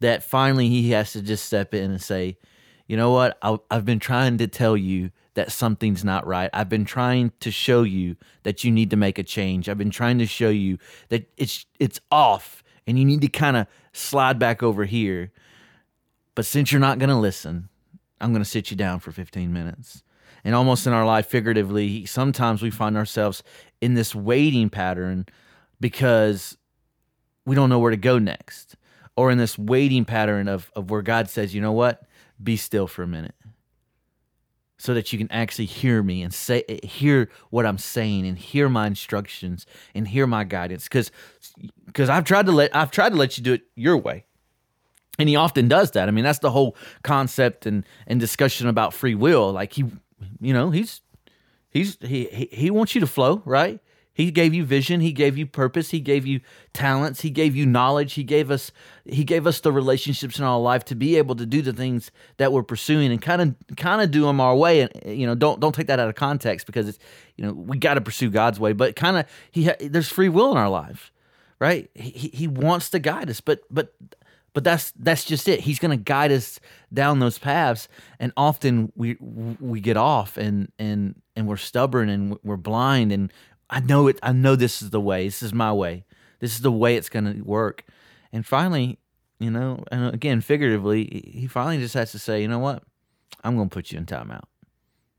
that 0.00 0.22
finally 0.22 0.68
he 0.68 0.90
has 0.90 1.12
to 1.12 1.22
just 1.22 1.44
step 1.44 1.74
in 1.74 1.90
and 1.90 2.02
say 2.02 2.36
you 2.88 2.96
know 2.96 3.10
what? 3.10 3.38
I, 3.42 3.58
I've 3.70 3.84
been 3.84 4.00
trying 4.00 4.38
to 4.38 4.48
tell 4.48 4.76
you 4.76 5.10
that 5.34 5.52
something's 5.52 6.04
not 6.04 6.26
right. 6.26 6.50
I've 6.52 6.70
been 6.70 6.86
trying 6.86 7.32
to 7.40 7.50
show 7.50 7.82
you 7.82 8.16
that 8.42 8.64
you 8.64 8.72
need 8.72 8.90
to 8.90 8.96
make 8.96 9.18
a 9.18 9.22
change. 9.22 9.68
I've 9.68 9.78
been 9.78 9.90
trying 9.90 10.18
to 10.18 10.26
show 10.26 10.48
you 10.48 10.78
that 11.10 11.30
it's 11.36 11.66
it's 11.78 12.00
off 12.10 12.64
and 12.86 12.98
you 12.98 13.04
need 13.04 13.20
to 13.20 13.28
kind 13.28 13.56
of 13.56 13.66
slide 13.92 14.38
back 14.38 14.62
over 14.62 14.86
here. 14.86 15.30
But 16.34 16.46
since 16.46 16.72
you're 16.72 16.80
not 16.80 16.98
going 16.98 17.10
to 17.10 17.16
listen, 17.16 17.68
I'm 18.20 18.32
going 18.32 18.42
to 18.42 18.48
sit 18.48 18.70
you 18.70 18.76
down 18.76 19.00
for 19.00 19.12
15 19.12 19.52
minutes. 19.52 20.02
And 20.44 20.54
almost 20.54 20.86
in 20.86 20.92
our 20.92 21.04
life, 21.04 21.26
figuratively, 21.26 22.06
sometimes 22.06 22.62
we 22.62 22.70
find 22.70 22.96
ourselves 22.96 23.42
in 23.80 23.94
this 23.94 24.14
waiting 24.14 24.70
pattern 24.70 25.26
because 25.80 26.56
we 27.44 27.54
don't 27.54 27.68
know 27.68 27.80
where 27.80 27.90
to 27.90 27.96
go 27.96 28.18
next. 28.18 28.76
Or 29.18 29.32
in 29.32 29.38
this 29.38 29.58
waiting 29.58 30.04
pattern 30.04 30.46
of, 30.46 30.70
of 30.76 30.92
where 30.92 31.02
God 31.02 31.28
says, 31.28 31.52
you 31.52 31.60
know 31.60 31.72
what? 31.72 32.04
Be 32.40 32.56
still 32.56 32.86
for 32.86 33.02
a 33.02 33.06
minute. 33.08 33.34
So 34.76 34.94
that 34.94 35.12
you 35.12 35.18
can 35.18 35.26
actually 35.32 35.64
hear 35.64 36.04
me 36.04 36.22
and 36.22 36.32
say 36.32 36.62
hear 36.84 37.28
what 37.50 37.66
I'm 37.66 37.78
saying 37.78 38.28
and 38.28 38.38
hear 38.38 38.68
my 38.68 38.86
instructions 38.86 39.66
and 39.92 40.06
hear 40.06 40.24
my 40.28 40.44
guidance. 40.44 40.84
Because 40.84 41.10
because 41.84 42.08
I've 42.08 42.22
tried 42.22 42.46
to 42.46 42.52
let 42.52 42.76
I've 42.76 42.92
tried 42.92 43.08
to 43.08 43.16
let 43.16 43.36
you 43.36 43.42
do 43.42 43.54
it 43.54 43.62
your 43.74 43.96
way. 43.96 44.24
And 45.18 45.28
he 45.28 45.34
often 45.34 45.66
does 45.66 45.90
that. 45.90 46.06
I 46.06 46.12
mean, 46.12 46.22
that's 46.22 46.38
the 46.38 46.52
whole 46.52 46.76
concept 47.02 47.66
and, 47.66 47.84
and 48.06 48.20
discussion 48.20 48.68
about 48.68 48.94
free 48.94 49.16
will. 49.16 49.50
Like 49.50 49.72
he 49.72 49.84
you 50.40 50.52
know, 50.52 50.70
he's 50.70 51.00
he's 51.70 51.98
he, 52.00 52.26
he 52.26 52.48
he 52.52 52.70
wants 52.70 52.94
you 52.94 53.00
to 53.00 53.08
flow, 53.08 53.42
right? 53.44 53.80
He 54.18 54.32
gave 54.32 54.52
you 54.52 54.64
vision, 54.64 54.98
he 54.98 55.12
gave 55.12 55.38
you 55.38 55.46
purpose, 55.46 55.90
he 55.92 56.00
gave 56.00 56.26
you 56.26 56.40
talents, 56.72 57.20
he 57.20 57.30
gave 57.30 57.54
you 57.54 57.64
knowledge, 57.64 58.14
he 58.14 58.24
gave 58.24 58.50
us 58.50 58.72
he 59.04 59.22
gave 59.22 59.46
us 59.46 59.60
the 59.60 59.70
relationships 59.70 60.40
in 60.40 60.44
our 60.44 60.58
life 60.58 60.84
to 60.86 60.96
be 60.96 61.14
able 61.14 61.36
to 61.36 61.46
do 61.46 61.62
the 61.62 61.72
things 61.72 62.10
that 62.36 62.52
we're 62.52 62.64
pursuing 62.64 63.12
and 63.12 63.22
kind 63.22 63.40
of 63.40 63.76
kind 63.76 64.02
of 64.02 64.10
do 64.10 64.22
them 64.22 64.40
our 64.40 64.56
way 64.56 64.80
and 64.80 64.90
you 65.06 65.24
know, 65.24 65.36
don't 65.36 65.60
don't 65.60 65.72
take 65.72 65.86
that 65.86 66.00
out 66.00 66.08
of 66.08 66.16
context 66.16 66.66
because 66.66 66.88
it's 66.88 66.98
you 67.36 67.44
know, 67.44 67.52
we 67.52 67.78
got 67.78 67.94
to 67.94 68.00
pursue 68.00 68.28
God's 68.28 68.58
way, 68.58 68.72
but 68.72 68.96
kind 68.96 69.18
of 69.18 69.24
he 69.52 69.66
ha- 69.66 69.76
there's 69.80 70.08
free 70.08 70.28
will 70.28 70.50
in 70.50 70.58
our 70.58 70.68
lives, 70.68 71.12
right? 71.60 71.88
He 71.94 72.30
he- 72.34 72.48
wants 72.48 72.90
to 72.90 72.98
guide 72.98 73.30
us, 73.30 73.40
but 73.40 73.60
but 73.70 73.94
but 74.52 74.64
that's 74.64 74.92
that's 74.98 75.24
just 75.24 75.46
it. 75.46 75.60
He's 75.60 75.78
going 75.78 75.96
to 75.96 76.02
guide 76.02 76.32
us 76.32 76.58
down 76.92 77.20
those 77.20 77.38
paths, 77.38 77.86
and 78.18 78.32
often 78.36 78.90
we 78.96 79.16
we 79.20 79.80
get 79.80 79.96
off 79.96 80.36
and 80.36 80.72
and 80.76 81.14
and 81.36 81.46
we're 81.46 81.56
stubborn 81.56 82.08
and 82.08 82.36
we're 82.42 82.56
blind. 82.56 83.12
And 83.12 83.32
I 83.70 83.80
know 83.80 84.08
it. 84.08 84.18
I 84.22 84.32
know 84.32 84.56
this 84.56 84.82
is 84.82 84.90
the 84.90 85.00
way. 85.00 85.26
This 85.26 85.42
is 85.42 85.52
my 85.52 85.72
way. 85.72 86.04
This 86.40 86.54
is 86.54 86.60
the 86.60 86.72
way 86.72 86.96
it's 86.96 87.08
going 87.08 87.24
to 87.24 87.42
work. 87.42 87.84
And 88.32 88.46
finally, 88.46 88.98
you 89.38 89.50
know, 89.50 89.84
and 89.90 90.14
again, 90.14 90.40
figuratively, 90.40 91.32
he 91.32 91.46
finally 91.46 91.78
just 91.78 91.94
has 91.94 92.12
to 92.12 92.18
say, 92.18 92.42
you 92.42 92.48
know 92.48 92.58
what, 92.58 92.82
I'm 93.44 93.56
going 93.56 93.68
to 93.68 93.74
put 93.74 93.92
you 93.92 93.98
in 93.98 94.06
timeout 94.06 94.44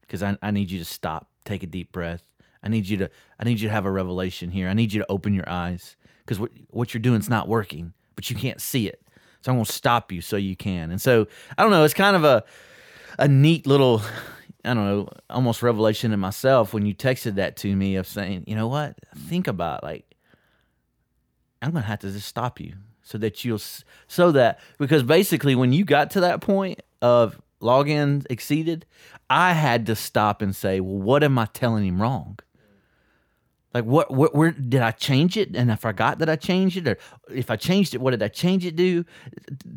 because 0.01 0.23
I, 0.23 0.37
I 0.41 0.51
need 0.51 0.71
you 0.71 0.79
to 0.79 0.85
stop, 0.85 1.29
take 1.45 1.63
a 1.63 1.67
deep 1.67 1.91
breath. 1.91 2.23
I 2.61 2.67
need 2.67 2.87
you 2.87 2.97
to 2.97 3.09
I 3.39 3.45
need 3.45 3.61
you 3.61 3.69
to 3.69 3.73
have 3.73 3.85
a 3.85 3.91
revelation 3.91 4.51
here. 4.51 4.67
I 4.67 4.73
need 4.73 4.91
you 4.91 4.99
to 4.99 5.05
open 5.09 5.33
your 5.33 5.49
eyes 5.49 5.95
because 6.25 6.39
what 6.39 6.51
what 6.69 6.93
you're 6.93 7.01
doing 7.01 7.21
is 7.21 7.29
not 7.29 7.47
working, 7.47 7.93
but 8.15 8.29
you 8.29 8.35
can't 8.35 8.59
see 8.59 8.87
it. 8.87 9.01
So 9.41 9.51
I'm 9.51 9.57
going 9.57 9.65
to 9.65 9.71
stop 9.71 10.11
you 10.11 10.19
so 10.19 10.35
you 10.35 10.57
can. 10.57 10.91
And 10.91 11.01
so 11.01 11.27
I 11.57 11.63
don't 11.63 11.71
know. 11.71 11.85
It's 11.85 11.93
kind 11.93 12.17
of 12.17 12.25
a 12.25 12.43
a 13.17 13.29
neat 13.29 13.65
little 13.65 14.01
I 14.65 14.73
don't 14.73 14.85
know, 14.85 15.09
almost 15.29 15.63
revelation 15.63 16.11
in 16.11 16.19
myself 16.19 16.73
when 16.73 16.85
you 16.85 16.93
texted 16.93 17.35
that 17.35 17.55
to 17.57 17.75
me 17.75 17.95
of 17.95 18.05
saying, 18.05 18.43
you 18.45 18.55
know 18.55 18.67
what, 18.67 18.97
think 19.15 19.47
about 19.47 19.83
like 19.83 20.05
I'm 21.61 21.71
to 21.73 21.81
have 21.81 21.99
to 21.99 22.11
just 22.11 22.27
stop 22.27 22.59
you 22.59 22.73
so 23.01 23.17
that 23.17 23.43
you'll 23.43 23.61
so 24.07 24.31
that 24.31 24.59
because 24.77 25.03
basically 25.03 25.55
when 25.55 25.73
you 25.73 25.85
got 25.85 26.11
to 26.11 26.21
that 26.21 26.41
point 26.41 26.81
of 27.01 27.41
login 27.61 28.25
exceeded, 28.29 28.85
I 29.29 29.53
had 29.53 29.85
to 29.87 29.95
stop 29.95 30.41
and 30.41 30.55
say, 30.55 30.79
well, 30.79 30.97
what 30.99 31.23
am 31.23 31.37
I 31.37 31.45
telling 31.45 31.85
him 31.85 32.01
wrong? 32.01 32.39
Like 33.73 33.85
what, 33.85 34.11
what 34.11 34.33
where 34.35 34.51
did 34.51 34.81
I 34.81 34.91
change 34.91 35.37
it? 35.37 35.55
And 35.55 35.71
I 35.71 35.75
forgot 35.75 36.19
that 36.19 36.29
I 36.29 36.35
changed 36.35 36.77
it 36.77 36.87
or 36.87 36.97
if 37.29 37.51
I 37.51 37.55
changed 37.55 37.93
it 37.93 38.01
what 38.01 38.11
did 38.11 38.23
I 38.23 38.27
change 38.27 38.65
it 38.65 38.75
do 38.75 39.05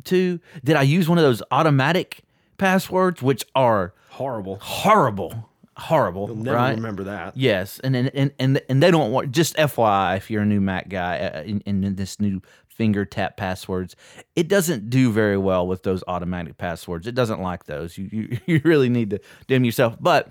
to? 0.04 0.40
Did 0.64 0.76
I 0.76 0.82
use 0.82 1.08
one 1.08 1.18
of 1.18 1.24
those 1.24 1.42
automatic 1.50 2.22
passwords 2.58 3.22
which 3.22 3.44
are 3.54 3.94
Horrible. 4.10 4.58
horrible 4.60 5.48
horrible 5.74 6.26
You'll 6.28 6.36
never 6.36 6.56
right 6.56 6.74
remember 6.74 7.04
that. 7.04 7.34
Yes, 7.36 7.80
and 7.82 7.96
and 7.96 8.10
and 8.14 8.30
and, 8.38 8.60
and 8.68 8.82
they 8.82 8.90
don't 8.90 9.10
want 9.10 9.32
just 9.32 9.56
FYI 9.56 10.18
if 10.18 10.30
you're 10.30 10.42
a 10.42 10.46
new 10.46 10.60
Mac 10.60 10.88
guy 10.90 11.18
uh, 11.18 11.42
in, 11.42 11.62
in 11.64 11.94
this 11.96 12.20
new 12.20 12.42
finger 12.68 13.04
tap 13.06 13.36
passwords, 13.38 13.96
it 14.36 14.48
doesn't 14.48 14.90
do 14.90 15.10
very 15.10 15.38
well 15.38 15.66
with 15.66 15.82
those 15.82 16.04
automatic 16.06 16.58
passwords. 16.58 17.06
It 17.06 17.14
doesn't 17.14 17.40
like 17.40 17.64
those. 17.64 17.96
You 17.96 18.08
you, 18.12 18.38
you 18.46 18.60
really 18.64 18.90
need 18.90 19.10
to 19.10 19.20
dim 19.46 19.64
yourself. 19.64 19.96
But 19.98 20.28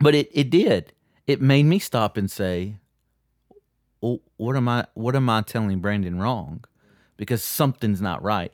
but 0.00 0.14
it 0.14 0.30
it 0.32 0.48
did. 0.48 0.92
It 1.26 1.42
made 1.42 1.64
me 1.66 1.78
stop 1.78 2.16
and 2.16 2.30
say, 2.30 2.78
"Oh, 4.02 4.22
what 4.38 4.56
am 4.56 4.68
I 4.68 4.86
what 4.94 5.14
am 5.14 5.28
I 5.28 5.42
telling 5.42 5.80
Brandon 5.80 6.18
wrong?" 6.18 6.64
because 7.18 7.42
something's 7.42 8.00
not 8.02 8.22
right. 8.22 8.52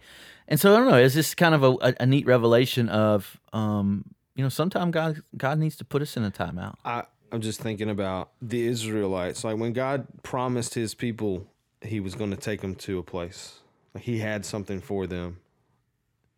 And 0.52 0.60
so 0.60 0.74
I 0.74 0.76
don't 0.80 0.90
know. 0.90 0.98
It's 0.98 1.14
just 1.14 1.38
kind 1.38 1.54
of 1.54 1.62
a, 1.62 1.70
a, 1.80 1.94
a 2.00 2.06
neat 2.06 2.26
revelation 2.26 2.90
of, 2.90 3.40
um, 3.54 4.04
you 4.34 4.42
know, 4.42 4.50
sometimes 4.50 4.92
God 4.92 5.22
God 5.34 5.58
needs 5.58 5.76
to 5.76 5.84
put 5.86 6.02
us 6.02 6.14
in 6.14 6.24
a 6.24 6.30
timeout. 6.30 6.74
I, 6.84 7.04
I'm 7.32 7.40
just 7.40 7.62
thinking 7.62 7.88
about 7.88 8.32
the 8.42 8.66
Israelites. 8.66 9.44
Like 9.44 9.56
when 9.56 9.72
God 9.72 10.06
promised 10.22 10.74
his 10.74 10.94
people 10.94 11.46
he 11.80 12.00
was 12.00 12.14
going 12.14 12.32
to 12.32 12.36
take 12.36 12.60
them 12.60 12.74
to 12.74 12.98
a 12.98 13.02
place, 13.02 13.60
like 13.94 14.04
he 14.04 14.18
had 14.18 14.44
something 14.44 14.82
for 14.82 15.06
them. 15.06 15.38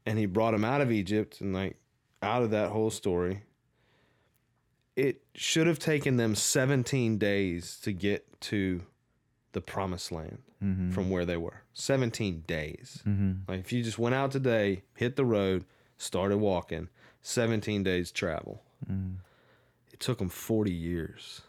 And 0.07 0.17
he 0.17 0.27
brought 0.27 0.53
them 0.53 0.65
out 0.65 0.81
of 0.81 0.93
Egypt 0.93 1.41
and 1.41 1.53
like 1.53 1.77
out 2.23 2.45
of 2.45 2.53
that 2.53 2.71
whole 2.71 2.91
story. 2.91 3.43
It 4.95 5.23
should 5.35 5.67
have 5.67 5.81
taken 5.81 6.19
them 6.19 6.37
17 6.37 7.19
days 7.19 7.81
to 7.83 7.93
get 7.93 8.41
to 8.43 8.83
the 9.55 9.61
promised 9.61 10.13
land 10.13 10.39
mm-hmm. 10.63 10.91
from 10.91 11.09
where 11.09 11.25
they 11.25 11.37
were. 11.37 11.63
17 11.73 12.45
days. 12.47 13.03
Mm-hmm. 13.07 13.51
Like 13.51 13.61
if 13.61 13.73
you 13.73 13.83
just 13.83 13.99
went 13.99 14.15
out 14.15 14.31
today, 14.31 14.83
hit 14.95 15.17
the 15.17 15.25
road, 15.25 15.65
started 15.97 16.39
walking, 16.39 16.89
17 17.23 17.83
days 17.83 18.11
travel. 18.11 18.63
Mm-hmm. 18.91 19.15
It 19.93 20.01
took 20.01 20.19
them 20.19 20.29
40 20.29 20.71
years. 20.71 21.41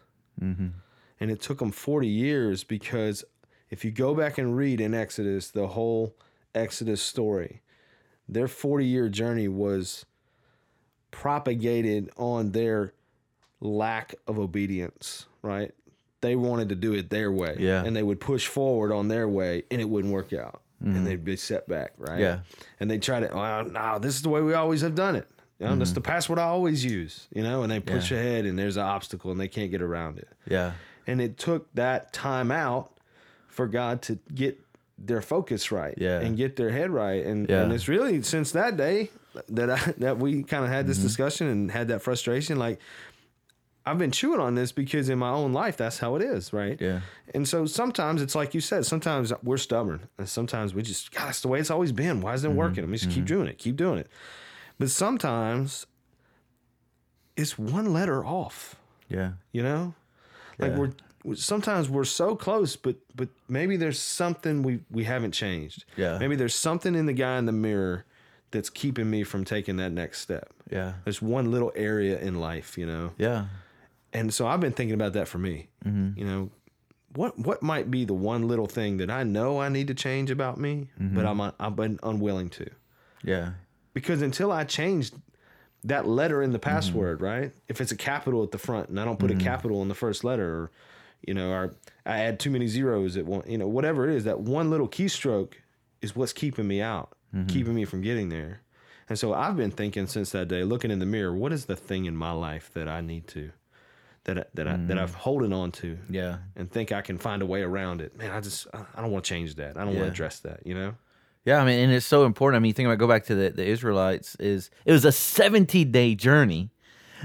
And 1.19 1.31
it 1.31 1.41
took 1.41 1.59
them 1.59 1.71
40 1.71 2.07
years 2.07 2.63
because 2.63 3.23
if 3.69 3.83
you 3.83 3.91
go 3.91 4.13
back 4.13 4.37
and 4.37 4.55
read 4.55 4.79
in 4.79 4.93
Exodus, 4.93 5.49
the 5.49 5.67
whole 5.67 6.15
Exodus 6.53 7.01
story, 7.01 7.61
their 8.29 8.47
40 8.47 8.85
year 8.85 9.09
journey 9.09 9.47
was 9.47 10.05
propagated 11.11 12.09
on 12.17 12.51
their 12.51 12.93
lack 13.61 14.15
of 14.27 14.37
obedience, 14.37 15.25
right? 15.41 15.71
They 16.25 16.35
wanted 16.35 16.69
to 16.69 16.75
do 16.75 16.93
it 16.93 17.09
their 17.09 17.31
way. 17.31 17.55
Yeah. 17.59 17.83
And 17.85 17.95
they 17.95 18.03
would 18.03 18.19
push 18.19 18.47
forward 18.47 18.91
on 18.91 19.07
their 19.07 19.27
way 19.29 19.63
and 19.71 19.79
it 19.79 19.87
wouldn't 19.89 20.13
work 20.13 20.33
out. 20.33 20.61
And 20.83 21.07
they'd 21.07 21.23
be 21.23 21.35
set 21.35 21.67
back, 21.67 21.93
right? 21.97 22.19
Yeah. 22.19 22.39
And 22.79 22.91
they 22.91 22.99
try 22.99 23.19
to, 23.19 23.29
well, 23.33 23.63
no, 23.65 23.97
this 23.97 24.15
is 24.15 24.21
the 24.21 24.29
way 24.29 24.41
we 24.41 24.53
always 24.53 24.81
have 24.81 24.93
done 24.93 25.15
it. 25.15 25.27
You 25.59 25.65
know, 25.67 25.75
that's 25.77 25.93
the 25.93 26.01
password 26.01 26.37
I 26.37 26.43
always 26.43 26.83
use, 26.85 27.27
you 27.33 27.41
know, 27.41 27.63
and 27.63 27.71
they 27.71 27.79
push 27.79 28.11
Yeah. 28.11 28.17
ahead 28.19 28.45
and 28.45 28.59
there's 28.59 28.77
an 28.77 28.83
obstacle 28.83 29.31
and 29.31 29.39
they 29.39 29.47
can't 29.47 29.71
get 29.71 29.81
around 29.81 30.19
it. 30.19 30.27
Yeah. 30.47 30.73
And 31.07 31.21
it 31.21 31.37
took 31.37 31.73
that 31.75 32.11
time 32.13 32.51
out 32.51 32.91
for 33.47 33.65
God 33.67 34.01
to 34.03 34.19
get 34.33 34.59
their 34.99 35.21
focus 35.21 35.71
right 35.71 35.95
Yeah. 35.97 36.19
and 36.19 36.35
get 36.37 36.55
their 36.55 36.69
head 36.71 36.91
right. 36.91 37.25
And, 37.25 37.49
Yeah. 37.49 37.63
and 37.63 37.73
it's 37.73 37.87
really 37.87 38.21
since 38.21 38.51
that 38.51 38.75
day 38.77 39.09
that 39.49 39.69
I, 39.71 39.93
that 39.97 40.17
we 40.19 40.43
kind 40.43 40.63
of 40.65 40.69
had 40.69 40.81
Mm-hmm. 40.81 40.87
this 40.89 40.97
discussion 40.99 41.47
and 41.47 41.71
had 41.71 41.87
that 41.87 42.01
frustration. 42.01 42.59
Like 42.59 42.79
I've 43.85 43.97
been 43.97 44.11
chewing 44.11 44.39
on 44.39 44.55
this 44.55 44.71
because 44.71 45.09
in 45.09 45.19
my 45.19 45.29
own 45.29 45.53
life, 45.53 45.77
that's 45.77 45.99
how 45.99 46.15
it 46.15 46.21
is. 46.23 46.51
Right. 46.53 46.79
Yeah. 46.81 47.01
And 47.33 47.47
so 47.47 47.65
sometimes 47.65 48.21
it's 48.21 48.33
like 48.35 48.53
you 48.53 48.61
said, 48.61 48.85
sometimes 48.85 49.31
we're 49.43 49.57
stubborn 49.57 50.07
and 50.17 50.27
sometimes 50.27 50.73
we 50.73 50.81
just, 50.81 51.11
God, 51.11 51.27
that's 51.27 51.41
the 51.41 51.47
way 51.47 51.59
it's 51.59 51.69
always 51.69 51.91
been. 51.91 52.21
Why 52.21 52.33
isn't 52.33 52.49
it 52.49 52.55
working? 52.55 52.75
Mm-hmm. 52.77 52.81
Let 52.83 52.89
me 52.89 52.97
just 52.97 53.09
keep 53.11 53.25
mm-hmm. 53.25 53.35
doing 53.35 53.47
it, 53.47 53.57
keep 53.57 53.75
doing 53.75 53.99
it. 53.99 54.07
But 54.79 54.89
sometimes 54.89 55.85
it's 57.35 57.57
one 57.57 57.91
letter 57.93 58.25
off 58.25 58.75
Yeah. 59.09 59.31
you 59.51 59.61
know 59.61 59.93
like 60.57 60.71
Yeah. 60.71 60.77
we're 61.25 61.35
sometimes 61.35 61.89
we're 61.89 62.05
so 62.05 62.35
close 62.35 62.75
but 62.75 62.95
but 63.15 63.29
maybe 63.49 63.77
there's 63.77 63.99
something 63.99 64.63
we 64.63 64.79
we 64.89 65.03
haven't 65.03 65.33
changed 65.33 65.85
Yeah. 65.97 66.17
maybe 66.17 66.35
there's 66.35 66.55
something 66.55 66.95
in 66.95 67.05
the 67.07 67.13
guy 67.13 67.37
in 67.37 67.45
the 67.45 67.51
mirror 67.51 68.05
that's 68.51 68.69
keeping 68.69 69.09
me 69.09 69.23
from 69.23 69.43
taking 69.43 69.75
that 69.77 69.91
next 69.91 70.21
step 70.21 70.53
Yeah. 70.71 70.93
there's 71.03 71.21
one 71.21 71.51
little 71.51 71.71
area 71.75 72.17
in 72.19 72.39
life 72.39 72.77
you 72.77 72.85
know 72.85 73.11
Yeah. 73.17 73.45
And 74.15 74.33
so 74.33 74.47
i've 74.47 74.59
been 74.59 74.71
thinking 74.73 74.93
about 74.95 75.13
that 75.13 75.27
for 75.27 75.37
me 75.37 75.67
Mm-hmm. 75.85 76.17
you 76.19 76.25
know 76.25 76.49
what 77.15 77.37
what 77.47 77.61
might 77.61 77.89
be 77.91 78.05
the 78.05 78.13
one 78.33 78.47
little 78.47 78.65
thing 78.77 78.97
that 78.97 79.09
i 79.09 79.23
know 79.23 79.59
i 79.61 79.69
need 79.69 79.87
to 79.87 79.93
change 79.93 80.29
about 80.31 80.57
me 80.57 80.73
Mm-hmm. 80.99 81.15
but 81.15 81.25
i'm 81.25 81.39
i've 81.59 81.75
been 81.75 81.99
unwilling 82.03 82.49
to 82.59 82.67
Yeah. 83.23 83.51
because 83.93 84.21
until 84.21 84.51
I 84.51 84.63
changed 84.63 85.13
that 85.83 86.07
letter 86.07 86.41
in 86.41 86.51
the 86.51 86.57
Mm-hmm. 86.59 86.75
password, 86.75 87.21
right? 87.21 87.51
If 87.67 87.79
it's 87.81 87.91
a 87.91 87.95
capital 88.11 88.41
at 88.43 88.49
the 88.51 88.57
front 88.57 88.89
and 88.89 88.99
I 88.99 89.05
don't 89.05 89.19
put 89.19 89.29
a 89.31 89.35
capital 89.35 89.81
in 89.83 89.87
the 89.87 89.93
first 90.05 90.23
letter, 90.23 90.49
or 90.61 90.71
you 91.27 91.33
know, 91.35 91.49
or 91.51 91.75
I 92.07 92.15
add 92.27 92.39
too 92.39 92.49
many 92.49 92.65
zeros 92.67 93.17
at 93.17 93.25
one, 93.25 93.43
you 93.47 93.57
know, 93.59 93.67
whatever 93.67 94.09
it 94.09 94.15
is, 94.15 94.23
that 94.23 94.39
one 94.39 94.69
little 94.71 94.87
keystroke 94.89 95.53
is 96.01 96.15
what's 96.15 96.33
keeping 96.33 96.67
me 96.67 96.81
out, 96.81 97.09
Mm-hmm. 97.35 97.47
keeping 97.53 97.75
me 97.75 97.85
from 97.85 98.01
getting 98.01 98.29
there. 98.29 98.61
And 99.09 99.19
so 99.19 99.33
I've 99.33 99.55
been 99.57 99.69
thinking 99.71 100.07
since 100.07 100.31
that 100.31 100.47
day, 100.47 100.63
looking 100.63 100.89
in 100.89 100.97
the 100.99 101.05
mirror, 101.05 101.33
what 101.35 101.51
is 101.53 101.65
the 101.65 101.75
thing 101.75 102.05
in 102.05 102.15
my 102.15 102.31
life 102.31 102.71
that 102.73 102.87
I 102.87 103.01
need 103.01 103.27
to, 103.37 103.51
that 104.25 104.37
I, 104.37 104.43
that 104.55 104.67
I, 104.67 104.75
that 104.77 104.97
I've 104.99 105.11
Mm-hmm. 105.11 105.19
holding 105.19 105.53
on 105.53 105.71
to, 105.73 105.97
Yeah. 106.09 106.37
and 106.55 106.69
think 106.69 106.91
I 106.91 107.01
can 107.01 107.17
find 107.17 107.41
a 107.41 107.45
way 107.45 107.61
around 107.61 108.01
it. 108.01 108.17
Man, 108.17 108.29
I 108.31 108.41
just 108.41 108.67
I 108.73 109.01
don't 109.01 109.11
want 109.11 109.25
to 109.25 109.29
change 109.29 109.55
that. 109.55 109.77
I 109.77 109.85
don't 109.85 109.95
want 109.95 110.05
to 110.07 110.11
address 110.11 110.39
that. 110.41 110.65
You 110.67 110.75
know. 110.75 110.95
Yeah, 111.45 111.61
I 111.61 111.65
mean, 111.65 111.79
and 111.79 111.93
it's 111.93 112.05
so 112.07 112.25
important. 112.25 112.57
I 112.57 112.59
mean, 112.59 112.69
you 112.69 112.73
think 112.73 112.87
about 112.87 112.97
go 112.97 113.07
back 113.07 113.25
to 113.25 113.35
the, 113.35 113.49
the 113.51 113.63
Israelites. 113.65 114.35
Is 114.39 114.69
it 114.83 114.91
was 114.91 115.05
a 115.05 115.11
seventy 115.11 115.85
day 115.85 116.15
journey 116.15 116.71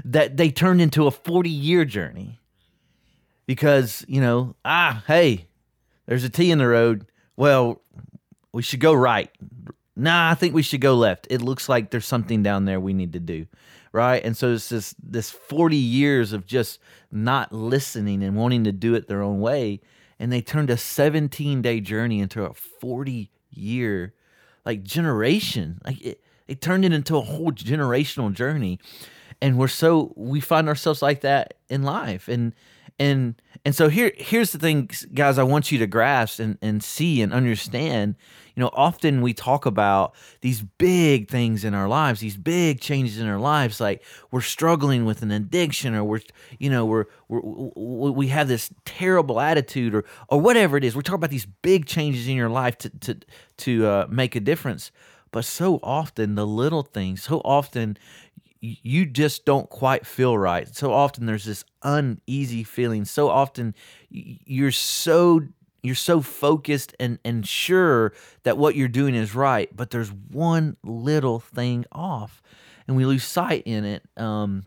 that 0.05 0.37
they 0.37 0.49
turned 0.51 0.79
into 0.81 1.07
a 1.07 1.11
forty 1.11 1.49
year 1.49 1.85
journey 1.85 2.39
because 3.47 4.05
you 4.07 4.21
know 4.21 4.55
ah 4.63 5.03
hey, 5.07 5.47
there's 6.05 6.23
a 6.23 6.29
T 6.29 6.51
in 6.51 6.57
the 6.59 6.67
road. 6.67 7.05
Well, 7.35 7.81
we 8.53 8.61
should 8.61 8.79
go 8.79 8.93
right. 8.93 9.29
Nah, 9.95 10.29
I 10.31 10.35
think 10.35 10.53
we 10.53 10.61
should 10.61 10.81
go 10.81 10.95
left. 10.95 11.27
It 11.29 11.41
looks 11.41 11.67
like 11.67 11.91
there's 11.91 12.05
something 12.05 12.43
down 12.43 12.65
there 12.65 12.79
we 12.79 12.93
need 12.93 13.13
to 13.13 13.19
do, 13.19 13.45
right? 13.91 14.23
And 14.23 14.35
so 14.35 14.53
it's 14.53 14.69
this 14.69 14.95
this 15.01 15.29
forty 15.29 15.77
years 15.77 16.33
of 16.33 16.45
just 16.45 16.79
not 17.11 17.51
listening 17.51 18.23
and 18.23 18.35
wanting 18.35 18.63
to 18.63 18.71
do 18.71 18.93
it 18.95 19.07
their 19.07 19.21
own 19.21 19.39
way, 19.39 19.81
and 20.19 20.31
they 20.31 20.41
turned 20.41 20.69
a 20.69 20.77
seventeen 20.77 21.61
day 21.61 21.79
journey 21.79 22.19
into 22.19 22.43
a 22.43 22.53
forty 22.53 23.31
year 23.49 24.13
like 24.65 24.83
generation. 24.83 25.81
Like 25.85 26.01
it, 26.01 26.21
it 26.47 26.61
turned 26.61 26.85
it 26.85 26.93
into 26.93 27.17
a 27.17 27.21
whole 27.21 27.51
generational 27.51 28.33
journey. 28.33 28.79
And 29.41 29.57
we're 29.57 29.67
so 29.67 30.13
we 30.15 30.39
find 30.39 30.67
ourselves 30.67 31.01
like 31.01 31.21
that 31.21 31.55
in 31.69 31.81
life. 31.83 32.27
And 32.27 32.53
and 32.99 33.35
and 33.65 33.75
so 33.75 33.89
here 33.89 34.11
here's 34.17 34.51
the 34.51 34.59
thing 34.59 34.89
guys 35.13 35.37
i 35.37 35.43
want 35.43 35.71
you 35.71 35.79
to 35.79 35.87
grasp 35.87 36.39
and, 36.39 36.57
and 36.61 36.83
see 36.83 37.21
and 37.21 37.33
understand. 37.33 38.15
You 38.55 38.61
know 38.61 38.69
often 38.73 39.21
we 39.21 39.33
talk 39.33 39.65
about 39.65 40.13
these 40.41 40.61
big 40.61 41.29
things 41.29 41.63
in 41.63 41.73
our 41.73 41.87
lives 41.87 42.19
these 42.19 42.35
big 42.35 42.81
changes 42.81 43.17
in 43.17 43.25
our 43.25 43.39
lives 43.39 43.79
like 43.79 44.03
we're 44.29 44.41
struggling 44.41 45.05
with 45.05 45.21
an 45.21 45.31
addiction 45.31 45.95
or 45.95 46.03
we're 46.03 46.19
you 46.59 46.69
know 46.69 46.85
we're, 46.85 47.05
we're 47.29 47.71
we 48.11 48.27
have 48.27 48.47
this 48.47 48.71
terrible 48.85 49.39
attitude 49.39 49.95
or 49.95 50.05
or 50.27 50.39
whatever 50.39 50.77
it 50.77 50.83
is. 50.83 50.95
We're 50.95 51.01
talking 51.01 51.15
about 51.15 51.29
these 51.29 51.45
big 51.45 51.85
changes 51.85 52.27
in 52.27 52.35
your 52.35 52.49
life 52.49 52.77
to 52.79 52.89
to 52.89 53.17
to 53.57 53.85
uh, 53.85 54.07
make 54.09 54.35
a 54.35 54.39
difference. 54.39 54.91
But 55.31 55.45
so 55.45 55.79
often 55.81 56.35
the 56.35 56.45
little 56.45 56.83
things 56.83 57.23
so 57.23 57.41
often 57.45 57.97
you 58.61 59.07
just 59.07 59.43
don't 59.43 59.69
quite 59.69 60.05
feel 60.05 60.37
right. 60.37 60.73
So 60.73 60.93
often 60.93 61.25
there's 61.25 61.45
this 61.45 61.65
uneasy 61.81 62.63
feeling. 62.63 63.05
So 63.05 63.29
often 63.29 63.73
you're 64.09 64.71
so 64.71 65.41
you're 65.83 65.95
so 65.95 66.21
focused 66.21 66.95
and 66.99 67.17
and 67.25 67.45
sure 67.47 68.13
that 68.43 68.57
what 68.57 68.75
you're 68.75 68.87
doing 68.87 69.15
is 69.15 69.33
right, 69.33 69.75
but 69.75 69.89
there's 69.89 70.11
one 70.11 70.77
little 70.83 71.39
thing 71.39 71.85
off, 71.91 72.41
and 72.87 72.95
we 72.95 73.05
lose 73.05 73.23
sight 73.23 73.63
in 73.65 73.83
it. 73.83 74.03
Um, 74.15 74.65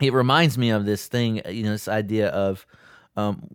it 0.00 0.12
reminds 0.12 0.58
me 0.58 0.70
of 0.70 0.84
this 0.84 1.06
thing, 1.06 1.40
you 1.48 1.62
know, 1.62 1.70
this 1.72 1.86
idea 1.86 2.28
of 2.28 2.66
um, 3.16 3.48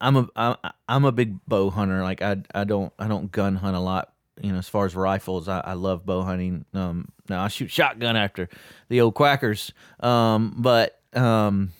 I'm 0.00 0.16
a 0.16 0.58
I'm 0.88 1.04
a 1.04 1.12
big 1.12 1.44
bow 1.46 1.70
hunter. 1.70 2.02
Like 2.02 2.22
I 2.22 2.38
I 2.54 2.64
don't 2.64 2.92
I 2.98 3.06
don't 3.06 3.30
gun 3.30 3.56
hunt 3.56 3.76
a 3.76 3.80
lot. 3.80 4.12
You 4.42 4.52
know, 4.52 4.58
as 4.58 4.68
far 4.68 4.86
as 4.86 4.96
rifles, 4.96 5.48
I, 5.48 5.60
I 5.60 5.72
love 5.74 6.06
bow 6.06 6.22
hunting. 6.22 6.64
Um, 6.72 7.08
now 7.30 7.44
I 7.44 7.48
shoot 7.48 7.70
shotgun 7.70 8.16
after 8.16 8.48
the 8.88 9.00
old 9.00 9.14
quackers. 9.14 9.72
Um, 10.00 10.54
but 10.58 11.00
um, 11.14 11.72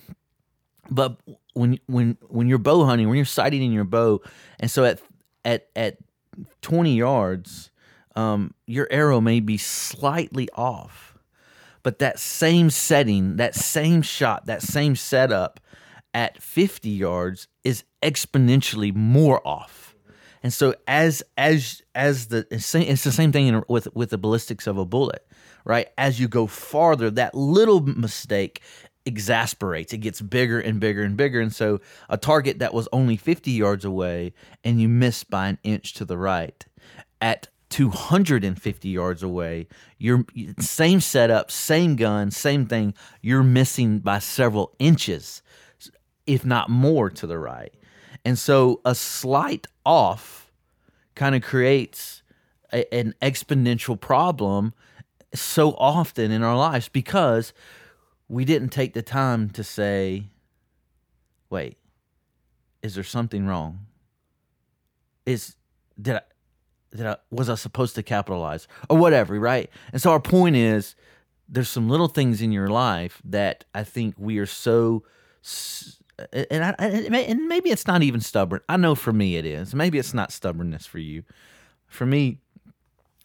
but 0.91 1.19
when 1.55 1.79
when 1.87 2.17
when 2.29 2.49
you're 2.49 2.59
bow 2.59 2.85
hunting, 2.85 3.09
when 3.09 3.17
you're 3.17 3.25
sighting 3.25 3.63
in 3.63 3.73
your 3.73 3.85
bow, 3.85 4.23
and 4.59 4.71
so 4.71 4.85
at 4.85 5.01
at 5.45 5.69
at 5.77 5.99
20 6.63 6.95
yards, 6.95 7.71
um, 8.17 8.55
your 8.67 8.89
arrow 8.91 9.21
may 9.21 9.41
be 9.41 9.57
slightly 9.57 10.49
off, 10.55 11.19
but 11.83 11.99
that 11.99 12.19
same 12.19 12.71
setting, 12.71 13.37
that 13.37 13.55
same 13.55 14.03
shot, 14.03 14.47
that 14.47 14.63
same 14.63 14.97
setup 14.97 15.61
at 16.13 16.43
50 16.43 16.89
yards 16.89 17.47
is 17.65 17.85
exponentially 18.03 18.95
more 18.95 19.47
off. 19.47 19.90
And 20.43 20.53
so 20.53 20.75
as 20.87 21.23
as 21.37 21.83
as 21.95 22.29
the 22.29 22.47
it's 22.51 22.73
the 22.73 23.13
same 23.13 23.33
thing 23.33 23.47
in, 23.47 23.63
with 23.69 23.95
with 23.95 24.11
the 24.11 24.19
ballistics 24.19 24.67
of 24.67 24.79
a 24.79 24.85
bullet, 24.85 25.27
right? 25.65 25.89
As 25.99 26.19
you 26.19 26.29
go 26.29 26.47
farther, 26.47 27.11
that 27.11 27.35
little 27.35 27.81
mistake 27.81 28.63
exasperates. 29.07 29.93
It 29.93 29.99
gets 29.99 30.21
bigger 30.21 30.61
and 30.61 30.81
bigger 30.81 31.03
and 31.03 31.17
bigger. 31.17 31.41
And 31.41 31.55
so 31.55 31.81
a 32.09 32.17
target 32.17 32.59
that 32.59 32.75
was 32.75 32.89
only 32.93 33.17
50 33.17 33.51
yards 33.51 33.85
away 33.85 34.35
and 34.63 34.81
you 34.81 34.89
missed 34.89 35.31
by 35.31 35.49
an 35.49 35.59
inch 35.63 35.95
to 35.95 36.05
the 36.05 36.19
right 36.19 36.65
at 37.21 37.49
250 37.71 38.89
yards 38.89 39.23
away, 39.23 39.69
you're 39.99 40.25
same 40.59 41.01
setup, 41.01 41.51
same 41.51 41.97
gun, 41.97 42.31
same 42.31 42.67
thing, 42.67 42.95
you're 43.23 43.45
missing 43.45 44.01
by 44.01 44.19
several 44.19 44.75
inches, 44.79 45.41
if 46.27 46.45
not 46.45 46.69
more 46.69 47.09
to 47.11 47.27
the 47.27 47.39
right. 47.39 47.73
And 48.25 48.39
so 48.39 48.81
a 48.85 48.95
slight 48.95 49.67
off 49.85 50.51
kind 51.15 51.35
of 51.35 51.43
creates 51.43 52.23
a, 52.73 52.93
an 52.95 53.15
exponential 53.23 53.99
problem 53.99 54.75
so 55.35 55.73
often 55.73 56.31
in 56.31 56.43
our 56.43 56.57
lives 56.57 56.89
because 56.89 57.53
we 58.29 58.45
didn't 58.45 58.71
take 58.71 58.95
the 58.95 59.03
time 59.03 59.51
to 59.51 59.65
say, 59.65 60.27
wait, 61.49 61.77
is 62.83 62.95
there 62.95 63.05
something 63.05 63.47
wrong? 63.47 63.87
Is 65.27 65.57
did 66.01 66.17
I 66.17 66.21
did 66.97 67.07
I 67.07 67.17
was 67.31 67.49
I 67.49 67.55
supposed 67.55 67.95
to 67.97 68.03
capitalize 68.03 68.67
or 68.89 68.97
whatever, 68.97 69.39
right? 69.39 69.71
And 69.93 70.01
so 70.01 70.11
our 70.11 70.21
point 70.21 70.57
is 70.57 70.95
there's 71.49 71.69
some 71.69 71.89
little 71.89 72.09
things 72.09 72.41
in 72.41 72.53
your 72.53 72.69
life 72.69 73.21
that 73.25 73.65
I 73.75 73.85
think 73.85 74.15
we 74.17 74.39
are 74.39 74.47
so 74.47 75.05
and 76.51 76.65
I, 76.65 76.75
and 76.79 77.49
maybe 77.49 77.71
it's 77.71 77.87
not 77.87 78.03
even 78.03 78.21
stubborn. 78.21 78.61
I 78.69 78.77
know 78.77 78.95
for 78.95 79.13
me 79.13 79.37
it 79.37 79.45
is. 79.45 79.75
Maybe 79.75 79.99
it's 79.99 80.15
not 80.15 80.33
stubbornness 80.33 80.87
for 80.87 80.99
you. 80.99 81.23
For 81.87 82.07
me, 82.07 82.39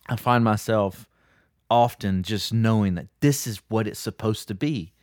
I 0.08 0.16
find 0.16 0.44
myself 0.44 1.08
often 1.70 2.24
just 2.24 2.54
knowing 2.54 2.96
that 2.96 3.08
this 3.22 3.48
is 3.48 3.62
what 3.68 3.88
it's 3.88 4.00
supposed 4.00 4.48
to 4.48 4.56
be. 4.56 4.94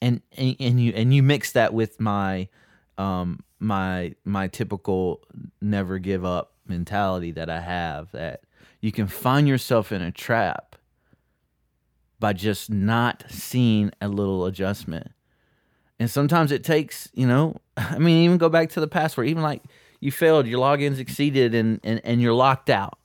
And 0.00 0.20
and, 0.36 0.56
and 0.60 0.80
you 0.80 0.92
and 0.94 1.14
you 1.14 1.22
mix 1.22 1.52
that 1.52 1.72
with 1.72 2.00
my 2.00 2.48
um 2.98 3.40
my 3.58 4.14
my 4.24 4.48
typical 4.48 5.22
never 5.60 5.98
give 5.98 6.24
up 6.24 6.52
mentality 6.66 7.30
that 7.32 7.48
I 7.48 7.60
have 7.60 8.10
that 8.12 8.42
you 8.80 8.92
can 8.92 9.06
find 9.06 9.48
yourself 9.48 9.92
in 9.92 10.02
a 10.02 10.12
trap 10.12 10.76
by 12.18 12.32
just 12.32 12.70
not 12.70 13.24
seeing 13.28 13.90
a 14.00 14.08
little 14.08 14.46
adjustment. 14.46 15.12
And 15.98 16.10
sometimes 16.10 16.52
it 16.52 16.62
takes, 16.62 17.08
you 17.14 17.26
know, 17.26 17.56
I 17.76 17.98
mean, 17.98 18.24
even 18.24 18.38
go 18.38 18.48
back 18.48 18.70
to 18.70 18.80
the 18.80 18.88
password, 18.88 19.28
even 19.28 19.42
like 19.42 19.62
you 20.00 20.12
failed, 20.12 20.46
your 20.46 20.60
logins 20.60 20.98
exceeded 20.98 21.54
and, 21.54 21.80
and, 21.82 22.00
and 22.04 22.20
you're 22.20 22.34
locked 22.34 22.70
out. 22.70 22.98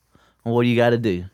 Well, 0.44 0.54
what 0.54 0.62
do 0.62 0.68
you 0.68 0.76
got 0.76 0.90
to 0.90 0.98
do? 0.98 1.24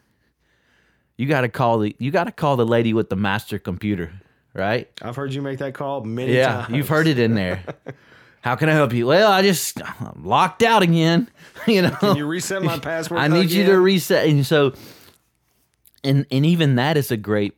You 1.17 1.27
got 1.27 1.41
to 1.41 1.49
call 1.49 1.81
the 1.81 1.97
you 1.99 2.13
got 2.13 2.25
to 2.25 2.33
call 2.33 2.57
the 2.57 2.67
lady 2.67 2.93
with 2.93 3.11
the 3.11 3.17
master 3.17 3.59
computer, 3.59 4.13
right? 4.55 4.89
I've 5.03 5.17
heard 5.17 5.35
you 5.35 5.43
make 5.43 5.59
that 5.59 5.75
call 5.75 6.05
many 6.05 6.37
yeah, 6.37 6.63
times. 6.63 6.77
you've 6.77 6.89
heard 6.89 7.09
it 7.09 7.19
in 7.19 7.35
there. 7.35 7.65
How 8.41 8.55
can 8.55 8.69
I 8.69 8.73
help 8.73 8.93
you? 8.93 9.07
Well, 9.07 9.31
I 9.31 9.43
just 9.43 9.83
I'm 10.01 10.25
locked 10.25 10.63
out 10.63 10.83
again. 10.83 11.29
You 11.67 11.83
know, 11.83 11.91
can 11.91 12.17
you 12.17 12.25
reset 12.25 12.63
my 12.63 12.79
password? 12.79 13.21
I 13.21 13.29
need 13.29 13.47
again? 13.47 13.59
you 13.59 13.67
to 13.67 13.79
reset. 13.79 14.27
And 14.27 14.47
so, 14.47 14.73
and 16.03 16.25
and 16.31 16.47
even 16.47 16.77
that 16.77 16.97
is 16.97 17.11
a 17.11 17.17
great 17.17 17.55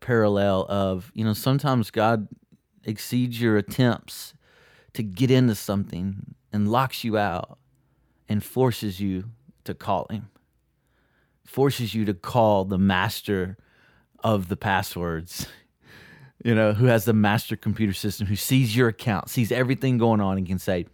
parallel 0.00 0.64
of 0.70 1.10
you 1.12 1.22
know 1.22 1.34
sometimes 1.34 1.90
God 1.90 2.28
exceeds 2.84 3.40
your 3.40 3.56
attempts 3.56 4.34
to 4.94 5.02
get 5.02 5.30
into 5.30 5.54
something 5.54 6.34
and 6.52 6.70
locks 6.70 7.04
you 7.04 7.16
out 7.16 7.58
and 8.28 8.42
forces 8.44 9.00
you 9.00 9.30
to 9.64 9.74
call 9.74 10.06
Him, 10.10 10.30
forces 11.44 11.94
you 11.94 12.04
to 12.04 12.14
call 12.14 12.64
the 12.64 12.78
master 12.78 13.56
of 14.22 14.48
the 14.48 14.56
passwords 14.56 15.46
you 16.44 16.54
know, 16.54 16.72
who 16.72 16.86
has 16.86 17.04
the 17.04 17.12
master 17.12 17.56
computer 17.56 17.92
system, 17.92 18.26
who 18.26 18.36
sees 18.36 18.76
your 18.76 18.88
account, 18.88 19.30
sees 19.30 19.52
everything 19.52 19.98
going 19.98 20.20
on, 20.20 20.38
and 20.38 20.46
can 20.46 20.58
say, 20.58 20.86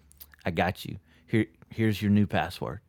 "I 0.44 0.50
got 0.50 0.84
you. 0.84 0.98
Here, 1.26 1.46
here's 1.70 2.02
your 2.02 2.10
new 2.10 2.26
password." 2.26 2.80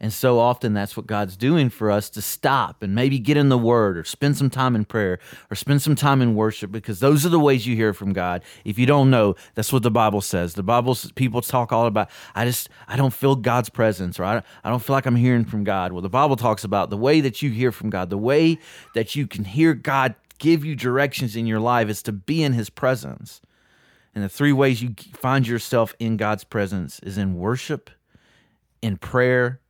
And 0.00 0.12
so 0.12 0.38
often 0.38 0.74
that's 0.74 0.96
what 0.96 1.06
God's 1.06 1.36
doing 1.36 1.70
for 1.70 1.90
us 1.90 2.10
to 2.10 2.22
stop 2.22 2.82
and 2.82 2.94
maybe 2.94 3.18
get 3.18 3.36
in 3.36 3.48
the 3.48 3.58
Word 3.58 3.96
or 3.96 4.04
spend 4.04 4.36
some 4.36 4.50
time 4.50 4.74
in 4.74 4.84
prayer 4.84 5.18
or 5.50 5.54
spend 5.54 5.82
some 5.82 5.94
time 5.94 6.20
in 6.20 6.34
worship 6.34 6.70
because 6.72 7.00
those 7.00 7.24
are 7.24 7.30
the 7.30 7.40
ways 7.40 7.66
you 7.66 7.76
hear 7.76 7.92
from 7.92 8.12
God. 8.12 8.42
If 8.64 8.78
you 8.78 8.86
don't 8.86 9.10
know, 9.10 9.34
that's 9.54 9.72
what 9.72 9.82
the 9.82 9.90
Bible 9.90 10.20
says. 10.20 10.54
The 10.54 10.62
Bible 10.62 10.96
people 11.14 11.40
talk 11.40 11.72
all 11.72 11.86
about. 11.86 12.10
I 12.34 12.44
just 12.44 12.68
I 12.88 12.96
don't 12.96 13.14
feel 13.14 13.36
God's 13.36 13.68
presence 13.68 14.18
or 14.18 14.24
I 14.24 14.42
I 14.62 14.70
don't 14.70 14.82
feel 14.82 14.94
like 14.94 15.06
I'm 15.06 15.16
hearing 15.16 15.44
from 15.44 15.64
God. 15.64 15.92
Well, 15.92 16.02
the 16.02 16.08
Bible 16.08 16.36
talks 16.36 16.64
about 16.64 16.90
the 16.90 16.96
way 16.96 17.20
that 17.20 17.42
you 17.42 17.50
hear 17.50 17.72
from 17.72 17.90
God, 17.90 18.10
the 18.10 18.18
way 18.18 18.58
that 18.94 19.14
you 19.14 19.26
can 19.26 19.44
hear 19.44 19.74
God 19.74 20.14
give 20.38 20.64
you 20.64 20.76
directions 20.76 21.36
in 21.36 21.46
your 21.46 21.60
life 21.60 21.88
is 21.88 22.02
to 22.02 22.12
be 22.12 22.42
in 22.42 22.52
his 22.52 22.70
presence. 22.70 23.40
And 24.14 24.22
the 24.22 24.28
three 24.28 24.52
ways 24.52 24.82
you 24.82 24.94
find 25.14 25.46
yourself 25.46 25.94
in 25.98 26.16
God's 26.16 26.44
presence 26.44 27.00
is 27.00 27.18
in 27.18 27.34
worship, 27.34 27.90
in 28.80 28.96
prayer, 28.96 29.60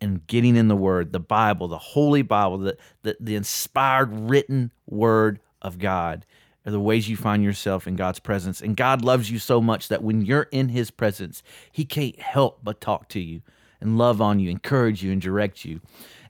and 0.00 0.26
getting 0.26 0.56
in 0.56 0.68
the 0.68 0.76
word, 0.76 1.12
the 1.12 1.20
Bible, 1.20 1.68
the 1.68 1.78
holy 1.78 2.22
Bible, 2.22 2.58
the, 2.58 2.76
the, 3.02 3.16
the 3.20 3.34
inspired 3.34 4.12
written 4.12 4.72
word 4.86 5.40
of 5.60 5.78
God 5.78 6.24
are 6.66 6.70
the 6.70 6.80
ways 6.80 7.08
you 7.08 7.16
find 7.16 7.42
yourself 7.42 7.86
in 7.86 7.96
God's 7.96 8.20
presence. 8.20 8.60
And 8.60 8.76
God 8.76 9.02
loves 9.02 9.30
you 9.30 9.38
so 9.38 9.60
much 9.60 9.88
that 9.88 10.02
when 10.02 10.22
you're 10.22 10.48
in 10.52 10.68
his 10.68 10.90
presence, 10.90 11.42
he 11.72 11.84
can't 11.84 12.18
help 12.20 12.60
but 12.62 12.80
talk 12.80 13.08
to 13.10 13.20
you 13.20 13.42
and 13.80 13.96
love 13.96 14.20
on 14.20 14.40
you, 14.40 14.50
encourage 14.50 15.02
you, 15.02 15.12
and 15.12 15.20
direct 15.20 15.64
you. 15.64 15.80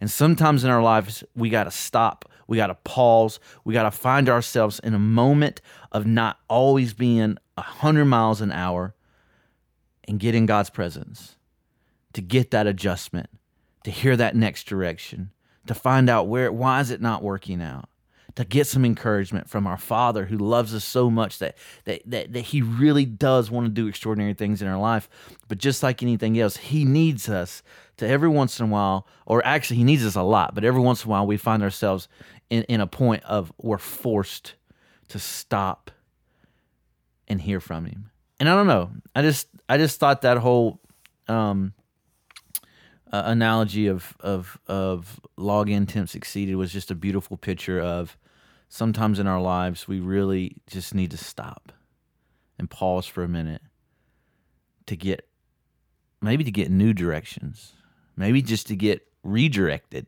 And 0.00 0.10
sometimes 0.10 0.64
in 0.64 0.70
our 0.70 0.82
lives, 0.82 1.24
we 1.34 1.50
got 1.50 1.64
to 1.64 1.70
stop. 1.70 2.30
We 2.46 2.56
got 2.56 2.68
to 2.68 2.74
pause. 2.74 3.40
We 3.64 3.74
got 3.74 3.84
to 3.84 3.90
find 3.90 4.28
ourselves 4.28 4.78
in 4.80 4.94
a 4.94 4.98
moment 4.98 5.60
of 5.92 6.06
not 6.06 6.38
always 6.48 6.94
being 6.94 7.36
100 7.54 8.04
miles 8.04 8.40
an 8.40 8.52
hour 8.52 8.94
and 10.06 10.18
get 10.18 10.34
in 10.34 10.46
God's 10.46 10.70
presence 10.70 11.36
to 12.12 12.22
get 12.22 12.50
that 12.50 12.66
adjustment, 12.66 13.28
to 13.88 13.92
hear 13.94 14.18
that 14.18 14.36
next 14.36 14.64
direction, 14.64 15.30
to 15.66 15.72
find 15.72 16.10
out 16.10 16.28
where, 16.28 16.52
why 16.52 16.78
is 16.80 16.90
it 16.90 17.00
not 17.00 17.22
working 17.22 17.62
out? 17.62 17.88
to 18.34 18.44
get 18.44 18.68
some 18.68 18.84
encouragement 18.84 19.48
from 19.48 19.66
our 19.66 19.78
Father 19.78 20.26
who 20.26 20.36
loves 20.36 20.72
us 20.72 20.84
so 20.84 21.10
much 21.10 21.40
that, 21.40 21.56
that, 21.86 22.02
that, 22.04 22.32
that 22.32 22.40
He 22.42 22.62
really 22.62 23.04
does 23.04 23.50
want 23.50 23.64
to 23.66 23.70
do 23.70 23.88
extraordinary 23.88 24.34
things 24.34 24.62
in 24.62 24.68
our 24.68 24.78
life. 24.78 25.08
But 25.48 25.58
just 25.58 25.82
like 25.82 26.04
anything 26.04 26.38
else, 26.38 26.56
He 26.56 26.84
needs 26.84 27.28
us 27.28 27.64
to 27.96 28.06
every 28.06 28.28
once 28.28 28.60
in 28.60 28.66
a 28.66 28.68
while, 28.68 29.08
or 29.26 29.44
actually, 29.44 29.78
He 29.78 29.84
needs 29.84 30.06
us 30.06 30.14
a 30.14 30.22
lot, 30.22 30.54
but 30.54 30.62
every 30.62 30.80
once 30.80 31.02
in 31.02 31.08
a 31.08 31.10
while, 31.10 31.26
we 31.26 31.36
find 31.36 31.64
ourselves 31.64 32.06
in, 32.48 32.62
in 32.64 32.80
a 32.80 32.86
point 32.86 33.24
of 33.24 33.52
we're 33.60 33.76
forced 33.76 34.54
to 35.08 35.18
stop 35.18 35.90
and 37.26 37.40
hear 37.40 37.58
from 37.58 37.86
Him. 37.86 38.10
And 38.38 38.48
I 38.48 38.54
don't 38.54 38.68
know. 38.68 38.90
I 39.16 39.22
just 39.22 39.48
I 39.68 39.78
just 39.78 39.98
thought 39.98 40.22
that 40.22 40.36
whole 40.36 40.78
um, 41.26 41.72
uh, 43.12 43.22
analogy 43.26 43.86
of 43.86 44.16
of 44.20 44.58
of 44.66 45.20
login 45.38 45.86
temps 45.86 46.14
exceeded 46.14 46.56
was 46.56 46.72
just 46.72 46.90
a 46.90 46.94
beautiful 46.94 47.36
picture 47.36 47.80
of 47.80 48.16
sometimes 48.68 49.18
in 49.18 49.26
our 49.26 49.40
lives 49.40 49.88
we 49.88 50.00
really 50.00 50.56
just 50.66 50.94
need 50.94 51.10
to 51.10 51.16
stop 51.16 51.72
and 52.58 52.70
pause 52.70 53.06
for 53.06 53.22
a 53.22 53.28
minute 53.28 53.62
to 54.86 54.96
get 54.96 55.28
maybe 56.20 56.44
to 56.44 56.50
get 56.50 56.70
new 56.70 56.92
directions 56.92 57.72
maybe 58.16 58.42
just 58.42 58.66
to 58.66 58.76
get 58.76 59.06
redirected 59.22 60.06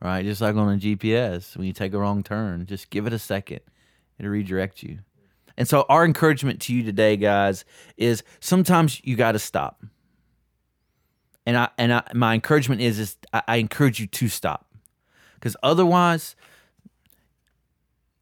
right? 0.00 0.24
Just 0.24 0.40
like 0.40 0.54
on 0.54 0.74
a 0.74 0.76
gps 0.76 1.56
when 1.56 1.66
you 1.66 1.72
take 1.72 1.94
a 1.94 1.98
wrong 1.98 2.22
turn 2.22 2.66
just 2.66 2.90
give 2.90 3.06
it 3.06 3.12
a 3.12 3.18
second 3.18 3.60
it'll 4.18 4.30
redirect 4.30 4.82
you. 4.82 5.00
And 5.56 5.68
so 5.68 5.86
our 5.88 6.04
encouragement 6.04 6.60
to 6.62 6.74
you 6.74 6.82
today 6.82 7.16
guys 7.16 7.64
is 7.96 8.22
sometimes 8.40 9.00
you 9.04 9.16
got 9.16 9.32
to 9.32 9.38
stop 9.38 9.82
and 11.46 11.56
i 11.56 11.68
and 11.78 11.92
I, 11.92 12.02
my 12.14 12.34
encouragement 12.34 12.80
is 12.80 12.98
is 12.98 13.16
I, 13.32 13.42
I 13.48 13.56
encourage 13.56 14.00
you 14.00 14.06
to 14.06 14.28
stop 14.28 14.66
because 15.34 15.56
otherwise 15.62 16.36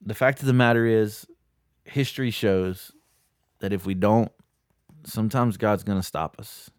the 0.04 0.14
fact 0.14 0.40
of 0.40 0.46
the 0.46 0.52
matter 0.52 0.86
is, 0.86 1.26
history 1.84 2.30
shows 2.30 2.92
that 3.60 3.72
if 3.72 3.86
we 3.86 3.94
don't, 3.94 4.32
sometimes 5.04 5.56
God's 5.56 5.84
going 5.84 5.98
to 5.98 6.06
stop 6.06 6.36
us. 6.38 6.70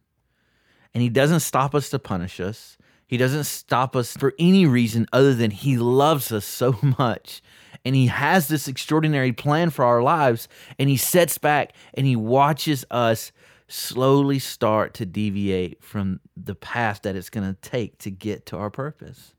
And 0.93 1.01
He 1.01 1.09
doesn't 1.09 1.39
stop 1.39 1.73
us 1.73 1.89
to 1.89 1.99
punish 1.99 2.39
us. 2.39 2.77
He 3.07 3.17
doesn't 3.17 3.45
stop 3.45 3.95
us 3.95 4.15
for 4.15 4.33
any 4.39 4.65
reason 4.65 5.07
other 5.13 5.33
than 5.33 5.51
He 5.51 5.77
loves 5.77 6.31
us 6.31 6.45
so 6.45 6.77
much. 6.99 7.41
And 7.85 7.95
He 7.95 8.07
has 8.07 8.47
this 8.47 8.67
extraordinary 8.67 9.31
plan 9.31 9.69
for 9.69 9.85
our 9.85 10.03
lives. 10.03 10.47
And 10.77 10.89
He 10.89 10.97
sets 10.97 11.37
back 11.37 11.73
and 11.93 12.05
He 12.05 12.15
watches 12.15 12.85
us 12.91 13.31
slowly 13.67 14.39
start 14.39 14.93
to 14.95 15.05
deviate 15.05 15.83
from 15.83 16.19
the 16.35 16.55
path 16.55 17.01
that 17.03 17.15
it's 17.15 17.29
going 17.29 17.47
to 17.47 17.59
take 17.61 17.97
to 17.99 18.11
get 18.11 18.45
to 18.47 18.57
our 18.57 18.69
purpose 18.69 19.33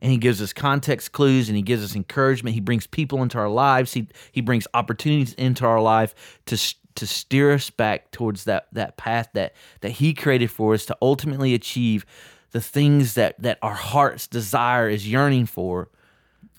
and 0.00 0.10
he 0.10 0.18
gives 0.18 0.40
us 0.40 0.52
context 0.52 1.12
clues 1.12 1.48
and 1.48 1.56
he 1.56 1.62
gives 1.62 1.84
us 1.84 1.94
encouragement. 1.94 2.54
He 2.54 2.60
brings 2.60 2.86
people 2.86 3.22
into 3.22 3.38
our 3.38 3.48
lives. 3.48 3.92
He 3.92 4.08
he 4.32 4.40
brings 4.40 4.66
opportunities 4.74 5.34
into 5.34 5.66
our 5.66 5.80
life 5.80 6.40
to 6.46 6.56
to 6.94 7.06
steer 7.06 7.52
us 7.52 7.70
back 7.70 8.10
towards 8.10 8.44
that 8.44 8.66
that 8.72 8.96
path 8.96 9.28
that 9.34 9.54
that 9.80 9.92
he 9.92 10.14
created 10.14 10.50
for 10.50 10.74
us 10.74 10.86
to 10.86 10.96
ultimately 11.02 11.54
achieve 11.54 12.06
the 12.52 12.60
things 12.60 13.14
that 13.14 13.40
that 13.40 13.58
our 13.62 13.74
heart's 13.74 14.26
desire 14.26 14.88
is 14.88 15.08
yearning 15.08 15.46
for. 15.46 15.88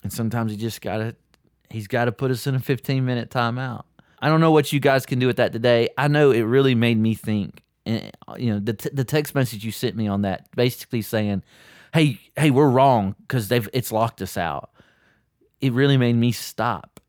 And 0.02 0.12
sometimes 0.12 0.52
he 0.52 0.56
just 0.56 0.80
got 0.80 0.98
to 0.98 1.16
he's 1.70 1.88
got 1.88 2.04
to 2.04 2.12
put 2.12 2.30
us 2.30 2.46
in 2.46 2.54
a 2.54 2.60
15 2.60 3.04
minute 3.04 3.30
timeout. 3.30 3.84
I 4.22 4.28
don't 4.28 4.40
know 4.40 4.52
what 4.52 4.72
you 4.72 4.78
guys 4.78 5.04
can 5.04 5.18
do 5.18 5.26
with 5.26 5.36
that 5.36 5.52
today. 5.52 5.88
I 5.98 6.06
know 6.06 6.30
it 6.30 6.42
really 6.42 6.76
made 6.76 6.96
me 6.96 7.14
think. 7.14 7.62
And, 7.84 8.12
you 8.38 8.52
know, 8.52 8.60
the, 8.60 8.74
t- 8.74 8.90
the 8.92 9.04
text 9.04 9.34
message 9.34 9.64
you 9.64 9.72
sent 9.72 9.96
me 9.96 10.06
on 10.06 10.22
that 10.22 10.48
basically 10.54 11.02
saying, 11.02 11.42
hey, 11.92 12.20
hey, 12.36 12.50
we're 12.50 12.68
wrong 12.68 13.16
because 13.22 13.48
they've 13.48 13.68
it's 13.72 13.90
locked 13.90 14.22
us 14.22 14.36
out. 14.36 14.70
It 15.60 15.72
really 15.72 15.96
made 15.96 16.14
me 16.14 16.30
stop 16.30 17.00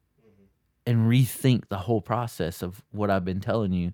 and 0.88 1.10
rethink 1.10 1.70
the 1.70 1.78
whole 1.78 2.02
process 2.02 2.64
of 2.64 2.84
what 2.92 3.12
I've 3.12 3.24
been 3.24 3.40
telling 3.40 3.74
you, 3.74 3.94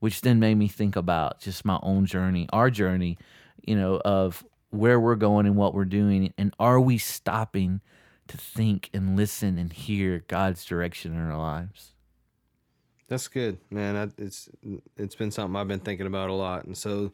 which 0.00 0.20
then 0.20 0.38
made 0.38 0.56
me 0.56 0.68
think 0.68 0.96
about 0.96 1.40
just 1.40 1.64
my 1.64 1.78
own 1.82 2.04
journey, 2.04 2.46
our 2.52 2.70
journey, 2.70 3.16
you 3.62 3.74
know, 3.74 4.00
of 4.04 4.44
where 4.68 5.00
we're 5.00 5.16
going 5.16 5.46
and 5.46 5.56
what 5.56 5.74
we're 5.74 5.86
doing? 5.86 6.32
And 6.36 6.54
are 6.60 6.80
we 6.80 6.98
stopping 6.98 7.80
to 8.28 8.36
think 8.36 8.90
and 8.92 9.16
listen 9.16 9.58
and 9.58 9.72
hear 9.72 10.24
God's 10.28 10.64
direction 10.64 11.14
in 11.14 11.18
our 11.18 11.38
lives? 11.38 11.94
That's 13.10 13.26
good, 13.26 13.58
man. 13.72 14.12
It's 14.18 14.48
it's 14.96 15.16
been 15.16 15.32
something 15.32 15.56
I've 15.56 15.66
been 15.66 15.80
thinking 15.80 16.06
about 16.06 16.30
a 16.30 16.32
lot, 16.32 16.64
and 16.64 16.78
so 16.78 17.10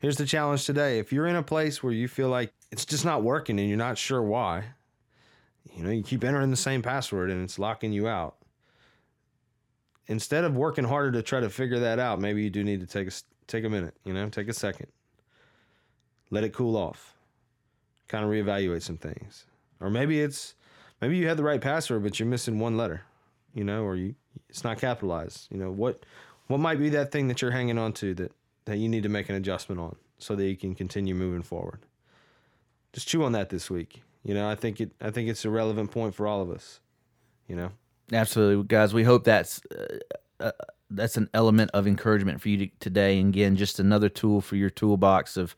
here's 0.00 0.16
the 0.16 0.26
challenge 0.26 0.66
today. 0.66 0.98
If 0.98 1.12
you're 1.12 1.28
in 1.28 1.36
a 1.36 1.42
place 1.42 1.84
where 1.84 1.92
you 1.92 2.08
feel 2.08 2.28
like 2.28 2.52
it's 2.72 2.84
just 2.84 3.04
not 3.04 3.22
working 3.22 3.60
and 3.60 3.68
you're 3.68 3.78
not 3.78 3.96
sure 3.96 4.20
why, 4.20 4.64
you 5.72 5.84
know, 5.84 5.90
you 5.90 6.02
keep 6.02 6.24
entering 6.24 6.50
the 6.50 6.56
same 6.56 6.82
password 6.82 7.30
and 7.30 7.44
it's 7.44 7.60
locking 7.60 7.92
you 7.92 8.08
out. 8.08 8.38
Instead 10.08 10.42
of 10.42 10.56
working 10.56 10.84
harder 10.84 11.12
to 11.12 11.22
try 11.22 11.38
to 11.38 11.48
figure 11.48 11.78
that 11.78 12.00
out, 12.00 12.20
maybe 12.20 12.42
you 12.42 12.50
do 12.50 12.64
need 12.64 12.80
to 12.80 12.86
take 12.86 13.06
a 13.06 13.12
take 13.46 13.62
a 13.64 13.68
minute. 13.68 13.94
You 14.04 14.14
know, 14.14 14.28
take 14.28 14.48
a 14.48 14.52
second, 14.52 14.88
let 16.28 16.42
it 16.42 16.52
cool 16.52 16.76
off, 16.76 17.14
kind 18.08 18.24
of 18.24 18.30
reevaluate 18.32 18.82
some 18.82 18.96
things, 18.96 19.44
or 19.80 19.90
maybe 19.90 20.20
it's 20.20 20.56
maybe 21.00 21.16
you 21.16 21.28
had 21.28 21.36
the 21.36 21.44
right 21.44 21.60
password 21.60 22.02
but 22.02 22.18
you're 22.18 22.28
missing 22.28 22.58
one 22.58 22.76
letter, 22.76 23.02
you 23.56 23.64
know, 23.64 23.82
or 23.82 23.96
you 23.96 24.14
it's 24.48 24.62
not 24.62 24.78
capitalized. 24.78 25.48
You 25.50 25.58
know 25.58 25.72
what 25.72 26.04
what 26.46 26.60
might 26.60 26.78
be 26.78 26.90
that 26.90 27.10
thing 27.10 27.26
that 27.28 27.42
you're 27.42 27.50
hanging 27.50 27.78
on 27.78 27.92
to 27.94 28.14
that 28.14 28.32
that 28.66 28.76
you 28.76 28.88
need 28.88 29.02
to 29.02 29.08
make 29.08 29.28
an 29.28 29.34
adjustment 29.34 29.80
on 29.80 29.96
so 30.18 30.36
that 30.36 30.44
you 30.44 30.56
can 30.56 30.74
continue 30.74 31.14
moving 31.14 31.42
forward. 31.42 31.80
Just 32.92 33.08
chew 33.08 33.24
on 33.24 33.32
that 33.32 33.48
this 33.48 33.70
week. 33.70 34.02
You 34.22 34.34
know, 34.34 34.48
I 34.48 34.54
think 34.54 34.80
it 34.80 34.92
I 35.00 35.10
think 35.10 35.28
it's 35.28 35.44
a 35.44 35.50
relevant 35.50 35.90
point 35.90 36.14
for 36.14 36.28
all 36.28 36.42
of 36.42 36.50
us. 36.50 36.80
You 37.48 37.56
know. 37.56 37.70
Absolutely, 38.12 38.64
guys. 38.64 38.94
We 38.94 39.02
hope 39.02 39.24
that's 39.24 39.60
uh, 39.66 39.98
uh, 40.38 40.52
that's 40.90 41.16
an 41.16 41.28
element 41.34 41.70
of 41.74 41.86
encouragement 41.86 42.40
for 42.40 42.48
you 42.48 42.58
to, 42.58 42.68
today. 42.80 43.18
And 43.18 43.34
again, 43.34 43.56
just 43.56 43.78
another 43.78 44.08
tool 44.08 44.40
for 44.40 44.56
your 44.56 44.70
toolbox 44.70 45.36
of 45.36 45.56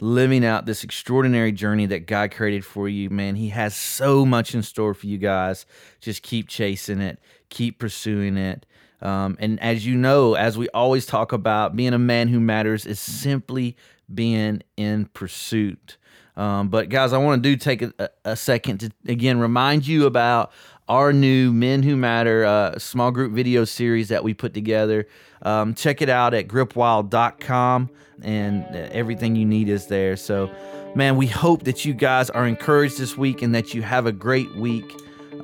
living 0.00 0.44
out 0.44 0.66
this 0.66 0.84
extraordinary 0.84 1.52
journey 1.52 1.86
that 1.86 2.06
God 2.06 2.32
created 2.32 2.64
for 2.64 2.88
you. 2.88 3.10
Man, 3.10 3.36
He 3.36 3.50
has 3.50 3.74
so 3.74 4.26
much 4.26 4.54
in 4.54 4.62
store 4.62 4.94
for 4.94 5.06
you 5.06 5.18
guys. 5.18 5.66
Just 6.00 6.22
keep 6.22 6.48
chasing 6.48 7.00
it, 7.00 7.18
keep 7.48 7.78
pursuing 7.78 8.36
it. 8.36 8.66
Um, 9.00 9.36
and 9.38 9.60
as 9.60 9.86
you 9.86 9.96
know, 9.96 10.34
as 10.34 10.56
we 10.56 10.68
always 10.70 11.04
talk 11.04 11.32
about, 11.32 11.76
being 11.76 11.92
a 11.92 11.98
man 11.98 12.28
who 12.28 12.40
matters 12.40 12.86
is 12.86 12.98
simply 12.98 13.76
being 14.12 14.62
in 14.76 15.06
pursuit. 15.06 15.96
Um, 16.36 16.68
but 16.68 16.88
guys, 16.88 17.12
I 17.12 17.18
want 17.18 17.42
to 17.42 17.48
do 17.48 17.56
take 17.56 17.82
a, 17.82 18.10
a, 18.24 18.36
second 18.36 18.78
to 18.78 18.90
again 19.06 19.38
remind 19.38 19.86
you 19.86 20.06
about 20.06 20.50
our 20.88 21.12
new 21.12 21.52
Men 21.52 21.82
Who 21.82 21.96
Matter 21.96 22.44
uh, 22.44 22.78
small 22.78 23.12
group 23.12 23.32
video 23.32 23.64
series 23.64 24.08
that 24.08 24.24
we 24.24 24.34
put 24.34 24.52
together. 24.52 25.06
Um, 25.42 25.74
check 25.74 26.02
it 26.02 26.08
out 26.08 26.34
at 26.34 26.48
gripwild.com, 26.48 27.90
and 28.22 28.64
uh, 28.64 28.88
everything 28.90 29.36
you 29.36 29.44
need 29.44 29.68
is 29.68 29.86
there. 29.86 30.16
So, 30.16 30.50
man, 30.96 31.16
we 31.16 31.26
hope 31.28 31.64
that 31.64 31.84
you 31.84 31.94
guys 31.94 32.30
are 32.30 32.46
encouraged 32.46 32.98
this 32.98 33.16
week 33.16 33.40
and 33.40 33.54
that 33.54 33.72
you 33.72 33.82
have 33.82 34.06
a 34.06 34.12
great 34.12 34.54
week. 34.56 34.92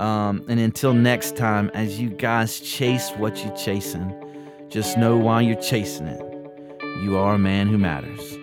Um, 0.00 0.44
and 0.48 0.58
until 0.58 0.94
next 0.94 1.36
time, 1.36 1.70
as 1.74 2.00
you 2.00 2.08
guys 2.08 2.58
chase 2.58 3.10
what 3.10 3.44
you're 3.44 3.56
chasing, 3.56 4.14
just 4.70 4.96
know 4.96 5.16
why 5.16 5.42
you're 5.42 5.60
chasing 5.60 6.06
it, 6.06 6.20
you 7.02 7.16
are 7.18 7.34
a 7.34 7.38
man 7.38 7.68
who 7.68 7.76
matters. 7.76 8.39